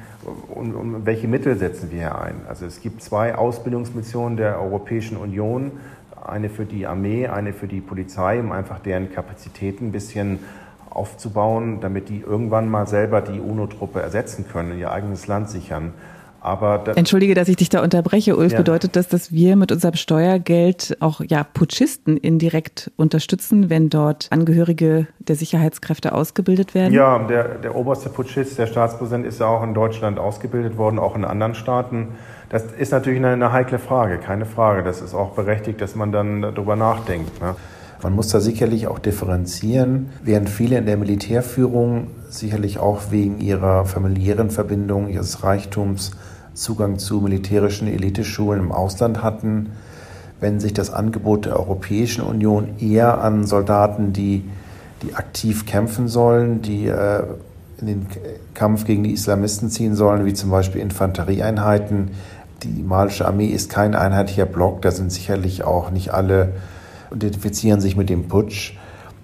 und, 0.53 0.73
und, 0.73 1.05
welche 1.05 1.27
Mittel 1.27 1.57
setzen 1.57 1.91
wir 1.91 2.19
ein? 2.19 2.41
Also 2.47 2.65
es 2.65 2.81
gibt 2.81 3.01
zwei 3.01 3.35
Ausbildungsmissionen 3.35 4.37
der 4.37 4.61
Europäischen 4.61 5.17
Union, 5.17 5.71
eine 6.25 6.49
für 6.49 6.65
die 6.65 6.85
Armee, 6.85 7.27
eine 7.27 7.53
für 7.53 7.67
die 7.67 7.79
Polizei, 7.79 8.39
um 8.39 8.51
einfach 8.51 8.79
deren 8.79 9.11
Kapazitäten 9.11 9.87
ein 9.87 9.91
bisschen 9.91 10.39
aufzubauen, 10.89 11.79
damit 11.79 12.09
die 12.09 12.19
irgendwann 12.19 12.69
mal 12.69 12.87
selber 12.87 13.21
die 13.21 13.39
UNO-Truppe 13.39 14.01
ersetzen 14.01 14.45
können, 14.51 14.77
ihr 14.77 14.91
eigenes 14.91 15.27
Land 15.27 15.49
sichern. 15.49 15.93
Aber 16.41 16.83
Entschuldige, 16.95 17.33
dass 17.33 17.47
ich 17.47 17.55
dich 17.55 17.69
da 17.69 17.83
unterbreche, 17.83 18.37
Ulf. 18.37 18.53
Ja. 18.53 18.59
Bedeutet 18.59 18.95
das, 18.95 19.07
dass 19.07 19.31
wir 19.31 19.55
mit 19.55 19.71
unserem 19.71 19.95
Steuergeld 19.95 20.97
auch 20.99 21.21
ja 21.27 21.43
Putschisten 21.43 22.17
indirekt 22.17 22.91
unterstützen, 22.95 23.69
wenn 23.69 23.89
dort 23.89 24.27
Angehörige 24.29 25.07
der 25.19 25.35
Sicherheitskräfte 25.35 26.13
ausgebildet 26.13 26.73
werden? 26.73 26.93
Ja, 26.93 27.19
der, 27.19 27.55
der 27.55 27.75
oberste 27.75 28.09
Putschist, 28.09 28.57
der 28.57 28.67
Staatspräsident, 28.67 29.25
ist 29.25 29.39
ja 29.39 29.47
auch 29.47 29.63
in 29.63 29.73
Deutschland 29.73 30.19
ausgebildet 30.19 30.77
worden, 30.77 30.99
auch 30.99 31.15
in 31.15 31.25
anderen 31.25 31.55
Staaten. 31.55 32.09
Das 32.49 32.63
ist 32.77 32.91
natürlich 32.91 33.19
eine, 33.19 33.29
eine 33.29 33.51
heikle 33.51 33.79
Frage, 33.79 34.17
keine 34.19 34.45
Frage. 34.45 34.83
Das 34.83 35.01
ist 35.01 35.13
auch 35.13 35.31
berechtigt, 35.31 35.81
dass 35.81 35.95
man 35.95 36.11
dann 36.11 36.41
darüber 36.41 36.75
nachdenkt. 36.75 37.41
Ne? 37.41 37.55
Man 38.03 38.13
muss 38.13 38.29
da 38.29 38.39
sicherlich 38.39 38.87
auch 38.87 38.99
differenzieren, 38.99 40.11
während 40.23 40.49
viele 40.49 40.77
in 40.77 40.85
der 40.85 40.97
Militärführung 40.97 42.07
sicherlich 42.29 42.77
auch 42.77 43.09
wegen 43.09 43.39
ihrer 43.39 43.85
familiären 43.85 44.51
Verbindung, 44.51 45.09
ihres 45.09 45.43
Reichtums 45.43 46.11
Zugang 46.57 46.97
zu 46.97 47.21
militärischen 47.21 47.87
Eliteschulen 47.87 48.59
im 48.59 48.71
Ausland 48.71 49.21
hatten, 49.21 49.69
wenden 50.39 50.59
sich 50.59 50.73
das 50.73 50.91
Angebot 50.91 51.45
der 51.45 51.55
Europäischen 51.57 52.21
Union 52.21 52.79
eher 52.79 53.21
an 53.21 53.45
Soldaten, 53.45 54.11
die, 54.11 54.43
die 55.03 55.13
aktiv 55.15 55.65
kämpfen 55.65 56.07
sollen, 56.07 56.61
die 56.61 56.87
äh, 56.87 57.23
in 57.79 57.87
den 57.87 58.07
Kampf 58.55 58.85
gegen 58.85 59.03
die 59.03 59.11
Islamisten 59.11 59.69
ziehen 59.69 59.95
sollen, 59.95 60.25
wie 60.25 60.33
zum 60.33 60.49
Beispiel 60.49 60.81
Infanterieeinheiten. 60.81 62.09
Die 62.63 62.81
malische 62.81 63.27
Armee 63.27 63.47
ist 63.47 63.69
kein 63.69 63.93
einheitlicher 63.93 64.47
Block, 64.47 64.81
da 64.81 64.89
sind 64.89 65.11
sicherlich 65.11 65.63
auch 65.63 65.91
nicht 65.91 66.11
alle 66.11 66.53
identifizieren 67.13 67.79
sich 67.81 67.95
mit 67.95 68.09
dem 68.09 68.27
Putsch. 68.27 68.73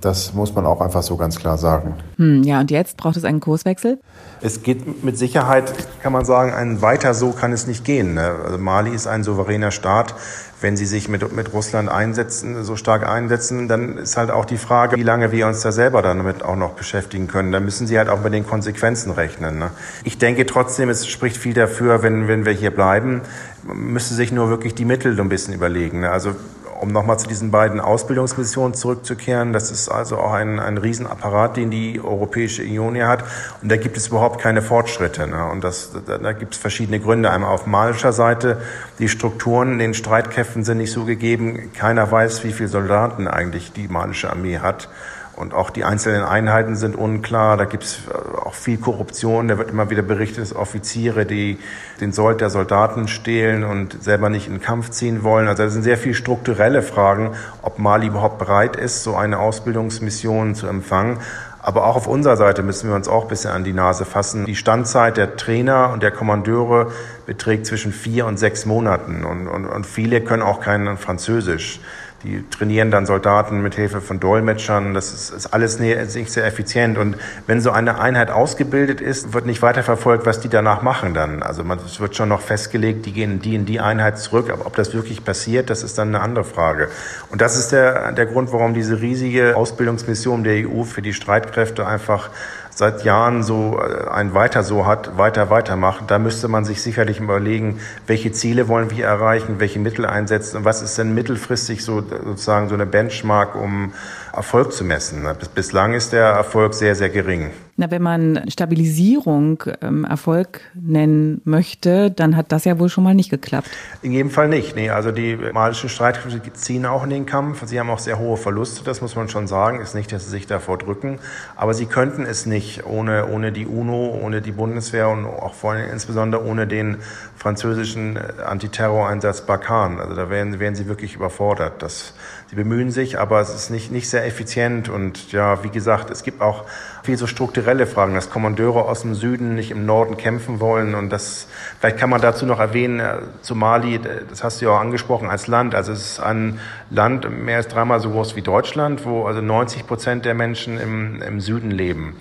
Das 0.03 0.33
muss 0.33 0.53
man 0.53 0.65
auch 0.65 0.81
einfach 0.81 1.01
so 1.01 1.15
ganz 1.15 1.39
klar 1.39 1.57
sagen. 1.57 1.93
Hm, 2.17 2.43
ja, 2.43 2.59
und 2.59 2.71
jetzt 2.71 2.97
braucht 2.97 3.15
es 3.15 3.23
einen 3.23 3.39
Kurswechsel? 3.39 3.99
Es 4.41 4.61
geht 4.61 5.01
mit 5.01 5.17
Sicherheit, 5.17 5.73
kann 6.01 6.11
man 6.11 6.25
sagen, 6.25 6.51
ein 6.51 6.81
weiter 6.81 7.13
so 7.13 7.31
kann 7.31 7.53
es 7.53 7.67
nicht 7.67 7.85
gehen. 7.85 8.15
Ne? 8.15 8.35
Also 8.43 8.57
Mali 8.57 8.91
ist 8.91 9.07
ein 9.07 9.23
souveräner 9.23 9.71
Staat. 9.71 10.13
Wenn 10.59 10.75
sie 10.75 10.85
sich 10.85 11.07
mit, 11.07 11.33
mit 11.33 11.53
Russland 11.53 11.89
einsetzen, 11.89 12.65
so 12.65 12.75
stark 12.75 13.07
einsetzen, 13.07 13.69
dann 13.69 13.97
ist 13.97 14.17
halt 14.17 14.29
auch 14.29 14.43
die 14.43 14.57
Frage, 14.57 14.97
wie 14.97 15.03
lange 15.03 15.31
wir 15.31 15.47
uns 15.47 15.61
da 15.61 15.71
selber 15.71 16.01
damit 16.01 16.43
auch 16.43 16.57
noch 16.57 16.71
beschäftigen 16.71 17.29
können. 17.29 17.53
Da 17.53 17.61
müssen 17.61 17.87
sie 17.87 17.97
halt 17.97 18.09
auch 18.09 18.21
mit 18.21 18.33
den 18.33 18.45
Konsequenzen 18.45 19.11
rechnen. 19.11 19.57
Ne? 19.57 19.71
Ich 20.03 20.17
denke 20.17 20.45
trotzdem, 20.45 20.89
es 20.89 21.07
spricht 21.07 21.37
viel 21.37 21.53
dafür, 21.53 22.03
wenn, 22.03 22.27
wenn 22.27 22.45
wir 22.45 22.53
hier 22.53 22.71
bleiben, 22.71 23.21
müsste 23.63 24.15
sich 24.15 24.33
nur 24.33 24.49
wirklich 24.49 24.75
die 24.75 24.85
Mittel 24.85 25.15
so 25.15 25.21
ein 25.21 25.29
bisschen 25.29 25.53
überlegen. 25.53 26.01
Ne? 26.01 26.11
Also 26.11 26.35
um 26.83 26.89
nochmal 26.89 27.17
zu 27.17 27.27
diesen 27.27 27.49
beiden 27.49 27.79
Ausbildungsmissionen 27.79 28.73
zurückzukehren, 28.73 29.53
das 29.53 29.71
ist 29.71 29.87
also 29.87 30.17
auch 30.17 30.33
ein, 30.33 30.59
ein 30.59 30.77
Riesenapparat, 30.77 31.55
den 31.55 31.71
die 31.71 32.01
Europäische 32.01 32.61
Union 32.61 32.93
hier 32.93 33.07
hat. 33.07 33.23
Und 33.61 33.71
da 33.71 33.77
gibt 33.77 33.95
es 33.95 34.07
überhaupt 34.09 34.41
keine 34.41 34.61
Fortschritte. 34.61 35.25
Ne? 35.25 35.45
Und 35.45 35.63
das, 35.63 35.91
da, 36.05 36.17
da 36.17 36.33
gibt 36.33 36.55
es 36.55 36.59
verschiedene 36.59 36.99
Gründe. 36.99 37.31
Einmal 37.31 37.51
auf 37.51 37.65
malischer 37.67 38.11
Seite, 38.11 38.61
die 38.99 39.07
Strukturen 39.07 39.71
in 39.71 39.79
den 39.79 39.93
Streitkräften 39.93 40.65
sind 40.65 40.79
nicht 40.79 40.91
so 40.91 41.05
gegeben. 41.05 41.71
Keiner 41.73 42.11
weiß, 42.11 42.43
wie 42.43 42.51
viele 42.51 42.67
Soldaten 42.67 43.29
eigentlich 43.29 43.71
die 43.71 43.87
malische 43.87 44.29
Armee 44.29 44.59
hat. 44.59 44.89
Und 45.35 45.53
auch 45.53 45.71
die 45.71 45.83
einzelnen 45.83 46.23
Einheiten 46.23 46.75
sind 46.75 46.95
unklar. 46.95 47.57
Da 47.57 47.65
gibt 47.65 47.83
es 47.83 47.99
äh, 48.07 48.37
auch 48.37 48.53
viel 48.53 48.77
Korruption. 48.77 49.47
Da 49.47 49.57
wird 49.57 49.69
immer 49.69 49.89
wieder 49.89 50.03
berichtet, 50.03 50.43
dass 50.43 50.55
Offiziere, 50.55 51.25
die 51.25 51.57
den 52.01 52.11
Sold 52.11 52.41
der 52.41 52.49
Soldaten 52.49 53.07
stehlen 53.07 53.63
und 53.63 54.03
selber 54.03 54.29
nicht 54.29 54.47
in 54.47 54.53
den 54.53 54.61
Kampf 54.61 54.91
ziehen 54.91 55.23
wollen. 55.23 55.47
Also 55.47 55.63
das 55.63 55.73
sind 55.73 55.83
sehr 55.83 55.97
viel 55.97 56.13
strukturelle 56.13 56.83
Fragen, 56.83 57.31
ob 57.61 57.79
Mali 57.79 58.07
überhaupt 58.07 58.37
bereit 58.37 58.75
ist, 58.75 59.03
so 59.03 59.15
eine 59.15 59.39
Ausbildungsmission 59.39 60.53
zu 60.53 60.67
empfangen. 60.67 61.17
Aber 61.63 61.85
auch 61.85 61.95
auf 61.95 62.07
unserer 62.07 62.35
Seite 62.35 62.61
müssen 62.61 62.89
wir 62.89 62.95
uns 62.95 63.07
auch 63.07 63.23
ein 63.23 63.29
bisschen 63.29 63.51
an 63.51 63.63
die 63.63 63.71
Nase 63.71 64.03
fassen. 64.03 64.45
Die 64.45 64.55
Standzeit 64.55 65.15
der 65.15 65.37
Trainer 65.37 65.91
und 65.93 66.03
der 66.03 66.11
Kommandeure 66.11 66.91
beträgt 67.25 67.65
zwischen 67.65 67.93
vier 67.93 68.25
und 68.25 68.37
sechs 68.37 68.65
Monaten. 68.65 69.23
Und, 69.23 69.47
und, 69.47 69.65
und 69.65 69.85
viele 69.85 70.19
können 70.19 70.43
auch 70.43 70.59
kein 70.59 70.97
Französisch. 70.97 71.79
Die 72.23 72.43
trainieren 72.49 72.89
dann 72.89 73.05
Soldaten 73.05 73.61
mit 73.61 73.75
Hilfe 73.75 73.99
von 73.99 74.19
Dolmetschern. 74.19 74.93
Das 74.93 75.13
ist, 75.13 75.31
ist 75.31 75.47
alles 75.47 75.79
nicht 75.79 76.31
sehr 76.31 76.45
effizient. 76.45 76.97
Und 76.97 77.17
wenn 77.47 77.59
so 77.59 77.71
eine 77.71 77.99
Einheit 77.99 78.31
ausgebildet 78.31 79.01
ist, 79.01 79.33
wird 79.33 79.45
nicht 79.45 79.61
weiterverfolgt, 79.61 80.25
was 80.25 80.39
die 80.39 80.47
danach 80.47 80.81
machen 80.81 81.13
dann. 81.13 81.43
Also 81.43 81.63
man, 81.63 81.79
es 81.79 81.99
wird 81.99 82.15
schon 82.15 82.29
noch 82.29 82.41
festgelegt, 82.41 83.05
die 83.05 83.11
gehen 83.11 83.39
die 83.41 83.55
in 83.55 83.65
die 83.65 83.81
Einheit 83.81 84.17
zurück. 84.17 84.49
Aber 84.49 84.65
ob 84.65 84.75
das 84.75 84.93
wirklich 84.93 85.25
passiert, 85.25 85.69
das 85.69 85.83
ist 85.83 85.97
dann 85.97 86.09
eine 86.09 86.21
andere 86.21 86.45
Frage. 86.45 86.87
Und 87.29 87.41
das 87.41 87.57
ist 87.57 87.73
der, 87.73 88.13
der 88.13 88.25
Grund, 88.25 88.53
warum 88.53 88.73
diese 88.73 89.01
riesige 89.01 89.57
Ausbildungsmission 89.57 90.43
der 90.43 90.67
EU 90.69 90.83
für 90.83 91.01
die 91.01 91.13
Streitkräfte 91.13 91.85
einfach 91.85 92.29
seit 92.75 93.03
Jahren 93.03 93.43
so 93.43 93.79
äh, 93.79 94.09
ein 94.09 94.33
Weiter 94.33 94.63
so 94.63 94.85
hat, 94.85 95.17
weiter 95.17 95.49
weitermachen, 95.49 96.07
da 96.07 96.19
müsste 96.19 96.47
man 96.47 96.65
sich 96.65 96.81
sicherlich 96.81 97.19
überlegen, 97.19 97.79
welche 98.07 98.31
Ziele 98.31 98.67
wollen 98.67 98.91
wir 98.91 99.05
erreichen, 99.05 99.59
welche 99.59 99.79
Mittel 99.79 100.05
einsetzen 100.05 100.57
und 100.57 100.65
was 100.65 100.81
ist 100.81 100.97
denn 100.97 101.13
mittelfristig 101.13 101.83
so 101.83 102.01
sozusagen 102.01 102.69
so 102.69 102.75
eine 102.75 102.85
Benchmark, 102.85 103.55
um 103.55 103.93
Erfolg 104.33 104.73
zu 104.73 104.83
messen. 104.83 105.27
Bislang 105.53 105.93
ist 105.93 106.11
der 106.11 106.25
Erfolg 106.25 106.73
sehr, 106.73 106.95
sehr 106.95 107.09
gering. 107.09 107.51
Na, 107.75 107.89
wenn 107.89 108.03
man 108.03 108.43
Stabilisierung 108.49 109.63
ähm, 109.81 110.05
Erfolg 110.05 110.61
nennen 110.75 111.41
möchte, 111.43 112.11
dann 112.11 112.37
hat 112.37 112.51
das 112.51 112.65
ja 112.65 112.77
wohl 112.77 112.89
schon 112.89 113.03
mal 113.03 113.15
nicht 113.15 113.31
geklappt. 113.31 113.69
In 114.03 114.11
jedem 114.11 114.29
Fall 114.29 114.47
nicht. 114.47 114.75
Nee, 114.75 114.91
also 114.91 115.11
die 115.11 115.35
malischen 115.35 115.89
Streitkräfte 115.89 116.53
ziehen 116.53 116.85
auch 116.85 117.03
in 117.03 117.09
den 117.09 117.25
Kampf. 117.25 117.65
Sie 117.65 117.79
haben 117.79 117.89
auch 117.89 117.97
sehr 117.97 118.19
hohe 118.19 118.37
Verluste, 118.37 118.83
das 118.83 119.01
muss 119.01 119.15
man 119.15 119.27
schon 119.27 119.47
sagen. 119.47 119.81
Ist 119.81 119.95
nicht, 119.95 120.11
dass 120.11 120.25
sie 120.25 120.29
sich 120.29 120.45
davor 120.45 120.77
drücken. 120.77 121.17
Aber 121.55 121.73
sie 121.73 121.87
könnten 121.87 122.25
es 122.25 122.45
nicht 122.45 122.85
ohne, 122.85 123.27
ohne 123.27 123.51
die 123.51 123.65
UNO, 123.65 124.19
ohne 124.21 124.41
die 124.41 124.51
Bundeswehr 124.51 125.09
und 125.09 125.25
auch 125.25 125.55
vor 125.55 125.71
allem 125.73 125.89
insbesondere 125.91 126.45
ohne 126.45 126.67
den 126.67 126.97
französischen 127.35 128.17
Antiterroreinsatz 128.17 129.41
Barkhane. 129.47 129.99
Also 129.99 130.15
da 130.15 130.29
wären, 130.29 130.59
wären 130.59 130.75
sie 130.75 130.87
wirklich 130.87 131.15
überfordert. 131.15 131.81
Das, 131.81 132.13
sie 132.53 132.63
bemühen 132.63 132.91
sich, 132.91 133.19
aber 133.19 133.41
es 133.41 133.49
ist 133.49 133.71
nicht, 133.71 133.91
nicht 133.91 134.07
sehr 134.07 134.27
effizient. 134.27 134.87
Und 134.87 135.31
ja, 135.31 135.63
wie 135.63 135.69
gesagt, 135.69 136.11
es 136.11 136.21
gibt 136.21 136.39
auch 136.39 136.65
viel 137.01 137.17
so 137.17 137.25
strukturelle 137.25 137.87
Fragen, 137.87 138.13
dass 138.13 138.29
Kommandeure 138.29 138.85
aus 138.85 139.01
dem 139.01 139.15
Süden 139.15 139.55
nicht 139.55 139.71
im 139.71 139.87
Norden 139.87 140.17
kämpfen 140.17 140.59
wollen. 140.59 140.93
Und 140.93 141.09
das, 141.09 141.47
vielleicht 141.79 141.97
kann 141.97 142.11
man 142.11 142.21
dazu 142.21 142.45
noch 142.45 142.59
erwähnen, 142.59 142.99
äh, 142.99 143.17
Somali, 143.41 143.99
das 144.29 144.43
hast 144.43 144.61
du 144.61 144.65
ja 144.65 144.71
auch 144.71 144.79
angesprochen, 144.79 145.31
als 145.31 145.47
Land. 145.47 145.73
Also 145.73 145.93
es 145.93 146.01
ist 146.03 146.19
ein 146.19 146.59
Land 146.91 147.27
mehr 147.43 147.57
als 147.57 147.69
dreimal 147.69 147.99
so 147.99 148.11
groß 148.11 148.35
wie 148.35 148.43
Deutschland, 148.43 149.03
wo 149.03 149.25
also 149.25 149.41
90 149.41 149.87
Prozent 149.87 150.25
der 150.25 150.35
Menschen 150.35 150.79
im, 150.79 151.23
im 151.23 151.41
Süden 151.41 151.71
leben. 151.71 152.15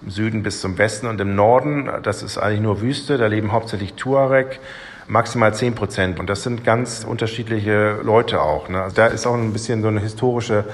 Im 0.00 0.10
Süden 0.10 0.42
bis 0.42 0.62
zum 0.62 0.78
Westen 0.78 1.08
und 1.08 1.20
im 1.20 1.34
Norden, 1.34 1.90
das 2.02 2.22
ist 2.22 2.38
eigentlich 2.38 2.60
nur 2.62 2.80
Wüste, 2.80 3.18
da 3.18 3.26
leben 3.26 3.52
hauptsächlich 3.52 3.92
Tuareg 3.94 4.60
maximal 5.08 5.54
10 5.54 5.74
Prozent. 5.74 6.20
Und 6.20 6.30
das 6.30 6.42
sind 6.42 6.64
ganz 6.64 7.04
unterschiedliche 7.04 8.00
Leute 8.02 8.40
auch. 8.40 8.68
Ne? 8.68 8.82
Also 8.82 8.96
da 8.96 9.06
ist 9.06 9.26
auch 9.26 9.34
ein 9.34 9.52
bisschen 9.52 9.82
so 9.82 9.88
eine 9.88 10.00
historische 10.00 10.64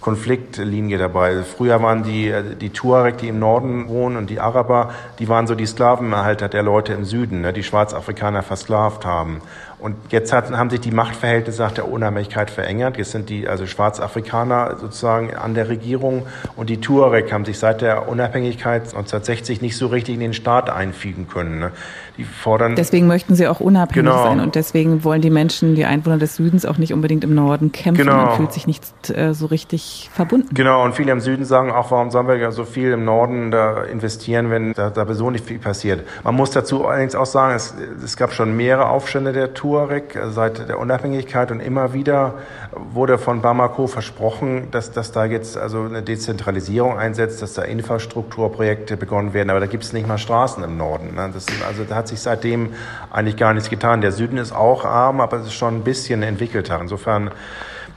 Konfliktlinie 0.00 0.96
dabei. 0.96 1.42
Früher 1.42 1.82
waren 1.82 2.04
die, 2.04 2.32
die 2.60 2.70
Tuareg, 2.70 3.18
die 3.18 3.28
im 3.28 3.40
Norden 3.40 3.88
wohnen 3.88 4.16
und 4.16 4.30
die 4.30 4.38
Araber, 4.38 4.94
die 5.18 5.28
waren 5.28 5.46
so 5.46 5.54
die 5.54 5.66
Sklavenerhalter 5.66 6.48
der 6.48 6.62
Leute 6.62 6.92
im 6.92 7.04
Süden, 7.04 7.40
ne, 7.40 7.52
die 7.52 7.64
Schwarzafrikaner 7.64 8.42
versklavt 8.42 9.04
haben. 9.04 9.42
Und 9.78 9.94
jetzt 10.10 10.32
hat, 10.32 10.50
haben 10.50 10.70
sich 10.70 10.80
die 10.80 10.90
Machtverhältnisse 10.90 11.62
nach 11.62 11.72
der 11.72 11.90
Unabhängigkeit 11.90 12.50
verändert. 12.50 12.96
Jetzt 12.96 13.12
sind 13.12 13.28
die 13.28 13.46
also 13.46 13.66
Schwarzafrikaner 13.66 14.76
sozusagen 14.80 15.34
an 15.34 15.54
der 15.54 15.68
Regierung 15.68 16.26
und 16.56 16.68
die 16.68 16.80
Tuareg 16.80 17.32
haben 17.32 17.44
sich 17.44 17.58
seit 17.58 17.80
der 17.80 18.08
Unabhängigkeit 18.08 18.82
1960 18.82 19.62
nicht 19.62 19.76
so 19.76 19.86
richtig 19.86 20.14
in 20.14 20.20
den 20.20 20.32
Staat 20.32 20.68
einfügen 20.68 21.28
können. 21.28 21.60
Ne? 21.60 21.70
Die 22.16 22.24
fordern 22.24 22.74
deswegen 22.74 23.06
möchten 23.06 23.36
sie 23.36 23.46
auch 23.46 23.60
unabhängig 23.60 24.10
genau. 24.10 24.24
sein 24.24 24.40
und 24.40 24.56
deswegen 24.56 25.04
wollen 25.04 25.22
die 25.22 25.30
Menschen, 25.30 25.76
die 25.76 25.84
Einwohner 25.84 26.18
des 26.18 26.34
Südens 26.34 26.66
auch 26.66 26.76
nicht 26.76 26.92
unbedingt 26.92 27.22
im 27.22 27.36
Norden 27.36 27.70
kämpfen. 27.70 28.04
Genau. 28.04 28.26
Man 28.26 28.36
fühlt 28.36 28.52
sich 28.52 28.66
nicht 28.66 28.82
äh, 29.10 29.32
so 29.32 29.46
richtig 29.46 30.10
verbunden. 30.12 30.48
Genau 30.52 30.84
und 30.84 30.96
viele 30.96 31.12
im 31.12 31.20
Süden 31.20 31.44
sagen 31.44 31.70
auch, 31.70 31.92
warum 31.92 32.10
sollen 32.10 32.26
wir 32.26 32.36
ja 32.36 32.50
so 32.50 32.64
viel 32.64 32.90
im 32.90 33.04
Norden 33.04 33.52
da 33.52 33.84
investieren, 33.84 34.50
wenn 34.50 34.72
da, 34.72 34.90
da 34.90 35.04
sowieso 35.04 35.30
nicht 35.30 35.44
viel 35.44 35.60
passiert. 35.60 36.04
Man 36.24 36.34
muss 36.34 36.50
dazu 36.50 36.86
allerdings 36.86 37.14
auch 37.14 37.26
sagen, 37.26 37.54
es, 37.54 37.74
es 38.04 38.16
gab 38.16 38.32
schon 38.32 38.56
mehrere 38.56 38.88
Aufstände 38.88 39.32
der 39.32 39.54
Tour 39.54 39.67
Tuareg 39.68 40.18
seit 40.30 40.66
der 40.66 40.78
Unabhängigkeit 40.78 41.50
und 41.50 41.60
immer 41.60 41.92
wieder 41.92 42.34
wurde 42.72 43.18
von 43.18 43.42
Bamako 43.42 43.86
versprochen, 43.86 44.70
dass, 44.70 44.92
dass 44.92 45.12
da 45.12 45.26
jetzt 45.26 45.58
also 45.58 45.82
eine 45.82 46.02
Dezentralisierung 46.02 46.98
einsetzt, 46.98 47.42
dass 47.42 47.52
da 47.52 47.62
Infrastrukturprojekte 47.62 48.96
begonnen 48.96 49.34
werden, 49.34 49.50
aber 49.50 49.60
da 49.60 49.66
gibt 49.66 49.84
es 49.84 49.92
nicht 49.92 50.08
mal 50.08 50.16
Straßen 50.16 50.64
im 50.64 50.78
Norden. 50.78 51.14
Ne? 51.16 51.30
Das 51.34 51.44
ist, 51.44 51.62
also 51.66 51.84
da 51.84 51.96
hat 51.96 52.08
sich 52.08 52.20
seitdem 52.20 52.72
eigentlich 53.10 53.36
gar 53.36 53.52
nichts 53.52 53.68
getan. 53.68 54.00
Der 54.00 54.12
Süden 54.12 54.38
ist 54.38 54.52
auch 54.52 54.86
arm, 54.86 55.20
aber 55.20 55.36
es 55.36 55.48
ist 55.48 55.54
schon 55.54 55.76
ein 55.76 55.84
bisschen 55.84 56.22
entwickelter. 56.22 56.80
Insofern 56.80 57.30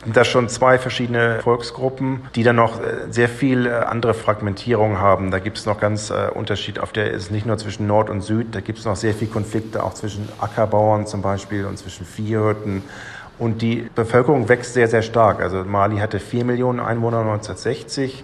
das 0.05 0.27
schon 0.27 0.49
zwei 0.49 0.79
verschiedene 0.79 1.39
Volksgruppen, 1.41 2.21
die 2.35 2.43
dann 2.43 2.55
noch 2.55 2.81
äh, 2.81 3.11
sehr 3.11 3.29
viel 3.29 3.67
äh, 3.67 3.71
andere 3.71 4.13
Fragmentierung 4.13 4.97
haben. 4.97 5.29
Da 5.29 5.39
gibt 5.39 5.57
es 5.57 5.65
noch 5.65 5.79
ganz 5.79 6.09
äh, 6.09 6.29
Unterschied. 6.33 6.79
Auf 6.79 6.91
der 6.91 7.11
ist 7.11 7.31
nicht 7.31 7.45
nur 7.45 7.57
zwischen 7.57 7.87
Nord 7.87 8.09
und 8.09 8.21
Süd, 8.21 8.47
da 8.55 8.61
gibt 8.61 8.79
es 8.79 8.85
noch 8.85 8.95
sehr 8.95 9.13
viel 9.13 9.27
Konflikte, 9.27 9.83
auch 9.83 9.93
zwischen 9.93 10.27
Ackerbauern 10.39 11.05
zum 11.05 11.21
Beispiel 11.21 11.65
und 11.65 11.77
zwischen 11.77 12.05
Viehhirten. 12.05 12.83
Und 13.37 13.61
die 13.61 13.89
Bevölkerung 13.95 14.49
wächst 14.49 14.73
sehr, 14.73 14.87
sehr 14.87 15.01
stark. 15.01 15.41
Also 15.41 15.63
Mali 15.63 15.97
hatte 15.97 16.19
vier 16.19 16.45
Millionen 16.45 16.79
Einwohner 16.79 17.19
1960. 17.19 18.23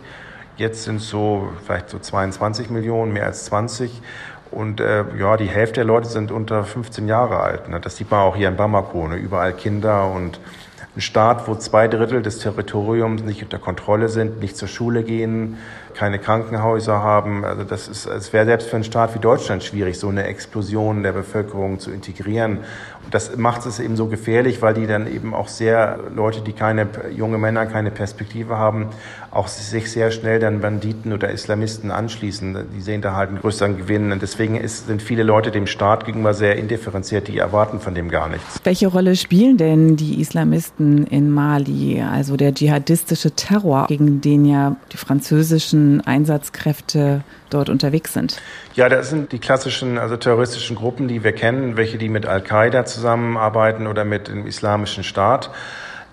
Jetzt 0.57 0.84
sind 0.84 1.00
so 1.01 1.50
vielleicht 1.65 1.89
so 1.89 2.00
22 2.00 2.69
Millionen, 2.69 3.13
mehr 3.13 3.25
als 3.25 3.46
20. 3.46 4.01
Und 4.50 4.79
äh, 4.79 5.03
ja, 5.19 5.38
die 5.38 5.48
Hälfte 5.48 5.75
der 5.75 5.86
Leute 5.86 6.07
sind 6.07 6.31
unter 6.31 6.63
15 6.63 7.07
Jahre 7.07 7.39
alt. 7.39 7.69
Ne? 7.69 7.79
Das 7.79 7.98
sieht 7.98 8.10
man 8.10 8.22
auch 8.22 8.36
hier 8.36 8.48
in 8.48 8.55
Bamako. 8.55 9.07
Ne? 9.07 9.15
Überall 9.17 9.53
Kinder 9.53 10.10
und 10.10 10.39
ein 10.98 11.01
Staat, 11.01 11.48
wo 11.48 11.54
zwei 11.54 11.88
Drittel 11.88 12.24
des 12.24 12.39
Territoriums 12.39 13.22
nicht 13.22 13.44
unter 13.44 13.60
Kontrolle 13.60 14.10
sind, 14.10 14.42
nicht 14.42 14.58
zur 14.58 14.68
Schule 14.68 15.04
gehen, 15.04 15.58
keine 15.94 16.18
Krankenhäuser 16.18 17.04
haben. 17.04 17.46
Also 17.46 17.63
das 17.63 17.88
ist, 17.88 18.08
es 18.08 18.34
wäre 18.34 18.46
selbst 18.46 18.68
für 18.68 18.77
einen 18.77 18.84
Staat 18.84 19.13
wie 19.13 19.20
Deutschland 19.20 19.63
schwierig, 19.63 20.00
so 20.00 20.10
eine 20.10 20.24
Explosion 20.24 21.04
der 21.04 21.12
Bevölkerung 21.12 21.80
zu 21.80 21.92
integrieren. 21.92 22.62
Das 23.12 23.38
macht 23.38 23.66
es 23.66 23.80
eben 23.80 23.96
so 23.96 24.08
gefährlich, 24.08 24.62
weil 24.62 24.74
die 24.74 24.88
dann 24.88 25.12
eben 25.12 25.34
auch 25.34 25.48
sehr 25.48 26.00
Leute, 26.14 26.42
die 26.42 26.54
keine 26.54 26.88
junge 27.16 27.38
Männer, 27.38 27.66
keine 27.66 27.92
Perspektive 27.92 28.58
haben, 28.58 28.88
auch 29.32 29.48
sich 29.48 29.92
sehr 29.92 30.12
schnell 30.12 30.40
dann 30.40 30.62
Banditen 30.62 31.14
oder 31.14 31.30
Islamisten 31.30 31.92
anschließen. 31.92 32.58
Die 32.76 32.82
sehen 32.82 33.02
da 33.02 33.16
halt 33.16 33.30
einen 33.30 33.40
größeren 33.40 33.78
Gewinn. 33.78 34.12
Und 34.12 34.22
deswegen 34.22 34.56
ist, 34.56 34.88
sind 34.88 35.02
viele 35.02 35.24
Leute 35.24 35.52
dem 35.52 35.68
Staat 35.68 36.06
gegenüber 36.06 36.34
sehr 36.34 36.56
indifferenziert. 36.56 37.28
Die 37.28 37.38
erwarten 37.38 37.80
von 37.80 37.94
dem 37.96 38.10
gar 38.10 38.30
nichts. 38.30 38.60
Welche 38.64 38.88
Rolle 38.88 39.16
spielen 39.16 39.58
denn 39.58 39.96
die 39.96 40.20
Islamisten 40.22 41.06
in 41.08 41.30
Mali? 41.30 42.02
Also 42.02 42.38
der 42.38 42.54
dschihadistische 42.54 43.32
Terror, 43.32 43.88
gegen 43.88 44.22
den 44.22 44.46
ja 44.46 44.76
die 44.92 44.98
französischen 44.98 46.02
Einsatzkräfte 46.02 47.24
dort 47.50 47.70
unterwegs 47.70 48.13
sind? 48.13 48.42
Ja, 48.74 48.89
das 48.89 49.10
sind 49.10 49.32
die 49.32 49.39
klassischen, 49.39 49.98
also 49.98 50.18
terroristischen 50.18 50.75
Gruppen, 50.75 51.08
die 51.08 51.24
wir 51.24 51.34
kennen, 51.34 51.77
welche 51.77 51.98
die 51.98 52.10
mit 52.10 52.25
Al-Qaida 52.25 52.86
zusammenarbeiten 52.86 53.88
oder 53.88 54.06
mit 54.06 54.27
dem 54.27 54.46
Islamischen 54.46 55.04
Staat. 55.04 55.50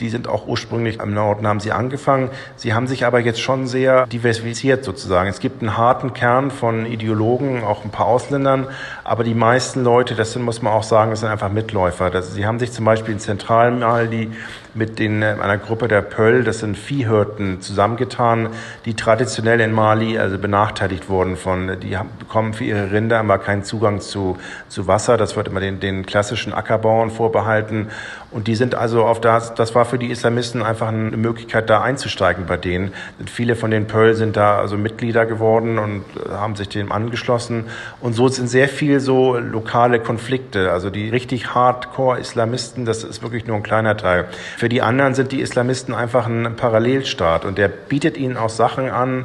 Die 0.00 0.08
sind 0.08 0.26
auch 0.26 0.46
ursprünglich 0.48 0.98
im 0.98 1.14
Norden 1.14 1.46
haben 1.46 1.60
sie 1.60 1.70
angefangen. 1.70 2.30
Sie 2.56 2.74
haben 2.74 2.86
sich 2.88 3.06
aber 3.06 3.20
jetzt 3.20 3.40
schon 3.40 3.66
sehr 3.66 4.06
diversifiziert 4.06 4.84
sozusagen. 4.84 5.28
Es 5.28 5.38
gibt 5.38 5.62
einen 5.62 5.76
harten 5.76 6.14
Kern 6.14 6.50
von 6.50 6.84
Ideologen, 6.84 7.62
auch 7.62 7.84
ein 7.84 7.90
paar 7.90 8.06
Ausländern, 8.06 8.66
aber 9.04 9.22
die 9.22 9.34
meisten 9.34 9.84
Leute, 9.84 10.14
das 10.14 10.34
muss 10.36 10.62
man 10.62 10.72
auch 10.72 10.82
sagen, 10.82 11.10
das 11.10 11.20
sind 11.20 11.28
einfach 11.28 11.50
Mitläufer. 11.50 12.10
Das, 12.10 12.32
sie 12.32 12.46
haben 12.46 12.58
sich 12.58 12.72
zum 12.72 12.86
Beispiel 12.86 13.12
in 13.12 13.20
Zentralmali 13.20 14.30
mit 14.74 14.98
den, 14.98 15.22
äh, 15.22 15.36
einer 15.40 15.58
Gruppe 15.58 15.88
der 15.88 16.00
Pöll, 16.00 16.42
das 16.42 16.60
sind 16.60 16.76
Viehhirten, 16.76 17.60
zusammengetan, 17.60 18.48
die 18.86 18.94
traditionell 18.94 19.60
in 19.60 19.72
Mali 19.72 20.18
also 20.18 20.38
benachteiligt 20.38 21.08
wurden 21.08 21.36
von, 21.36 21.78
die 21.80 21.96
haben, 21.96 22.08
bekommen 22.18 22.54
für 22.54 22.64
ihre 22.64 22.90
Rinder 22.90 23.20
aber 23.20 23.38
keinen 23.38 23.62
Zugang 23.62 24.00
zu, 24.00 24.38
zu 24.68 24.86
Wasser. 24.86 25.16
Das 25.16 25.36
wird 25.36 25.48
immer 25.48 25.60
den, 25.60 25.80
den 25.80 26.06
klassischen 26.06 26.52
Ackerbauern 26.52 27.10
vorbehalten. 27.10 27.88
Und 28.30 28.48
die 28.48 28.56
sind 28.56 28.74
also 28.74 29.04
auf 29.04 29.20
das, 29.20 29.54
das 29.54 29.74
war 29.74 29.84
für 29.84 29.98
die 29.98 30.10
Islamisten 30.10 30.62
einfach 30.62 30.88
eine 30.88 31.16
Möglichkeit, 31.16 31.70
da 31.70 31.82
einzusteigen 31.82 32.46
bei 32.46 32.56
denen. 32.56 32.92
Viele 33.26 33.54
von 33.54 33.70
den 33.70 33.86
Pöll 33.86 34.14
sind 34.14 34.36
da 34.36 34.58
also 34.58 34.76
Mitglieder 34.76 35.24
geworden 35.24 35.78
und 35.78 36.04
haben 36.30 36.56
sich 36.56 36.68
dem 36.68 36.90
angeschlossen. 36.90 37.66
Und 38.00 38.14
so 38.14 38.26
sind 38.28 38.48
sehr 38.48 38.68
viel 38.94 39.00
so 39.00 39.36
lokale 39.36 39.98
Konflikte. 39.98 40.70
Also 40.70 40.88
die 40.90 41.08
richtig 41.08 41.54
Hardcore-Islamisten, 41.54 42.84
das 42.84 43.02
ist 43.02 43.22
wirklich 43.22 43.46
nur 43.46 43.56
ein 43.56 43.62
kleiner 43.64 43.96
Teil. 43.96 44.26
Für 44.56 44.68
die 44.68 44.82
anderen 44.82 45.14
sind 45.14 45.32
die 45.32 45.40
Islamisten 45.40 45.94
einfach 45.94 46.26
ein 46.26 46.54
Parallelstaat 46.56 47.44
und 47.44 47.58
der 47.58 47.68
bietet 47.68 48.16
ihnen 48.16 48.36
auch 48.36 48.50
Sachen 48.50 48.90
an, 48.90 49.24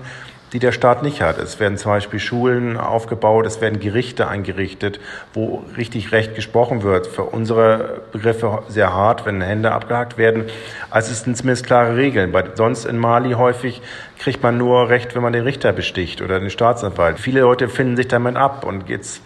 die 0.53 0.57
der 0.57 0.71
Staat 0.71 1.03
nicht 1.03 1.21
hat. 1.21 1.37
Es 1.37 1.59
werden 1.59 1.77
zum 1.77 1.91
Beispiel 1.91 2.19
Schulen 2.19 2.77
aufgebaut, 2.77 3.45
es 3.45 3.61
werden 3.61 3.79
Gerichte 3.79 4.27
eingerichtet, 4.27 4.99
wo 5.35 5.63
richtig 5.77 6.11
Recht 6.11 6.33
gesprochen 6.33 6.81
wird. 6.81 7.05
Für 7.05 7.25
unsere 7.25 8.01
Begriffe 8.11 8.63
sehr 8.67 8.91
hart, 8.91 9.27
wenn 9.27 9.41
Hände 9.41 9.71
abgehakt 9.71 10.17
werden. 10.17 10.45
Also 10.89 11.11
es 11.11 11.21
sind 11.21 11.37
zumindest 11.37 11.67
klare 11.67 11.95
Regeln. 11.95 12.33
Weil 12.33 12.55
sonst 12.55 12.85
in 12.85 12.97
Mali 12.97 13.33
häufig 13.33 13.83
kriegt 14.17 14.41
man 14.41 14.57
nur 14.57 14.89
Recht, 14.89 15.13
wenn 15.13 15.21
man 15.21 15.33
den 15.33 15.43
Richter 15.43 15.71
besticht 15.71 16.23
oder 16.23 16.39
den 16.39 16.49
Staatsanwalt. 16.49 17.19
Viele 17.19 17.41
Leute 17.41 17.67
finden 17.67 17.95
sich 17.95 18.07
damit 18.07 18.35
ab 18.35 18.65
und 18.65 18.89
jetzt 18.89 19.21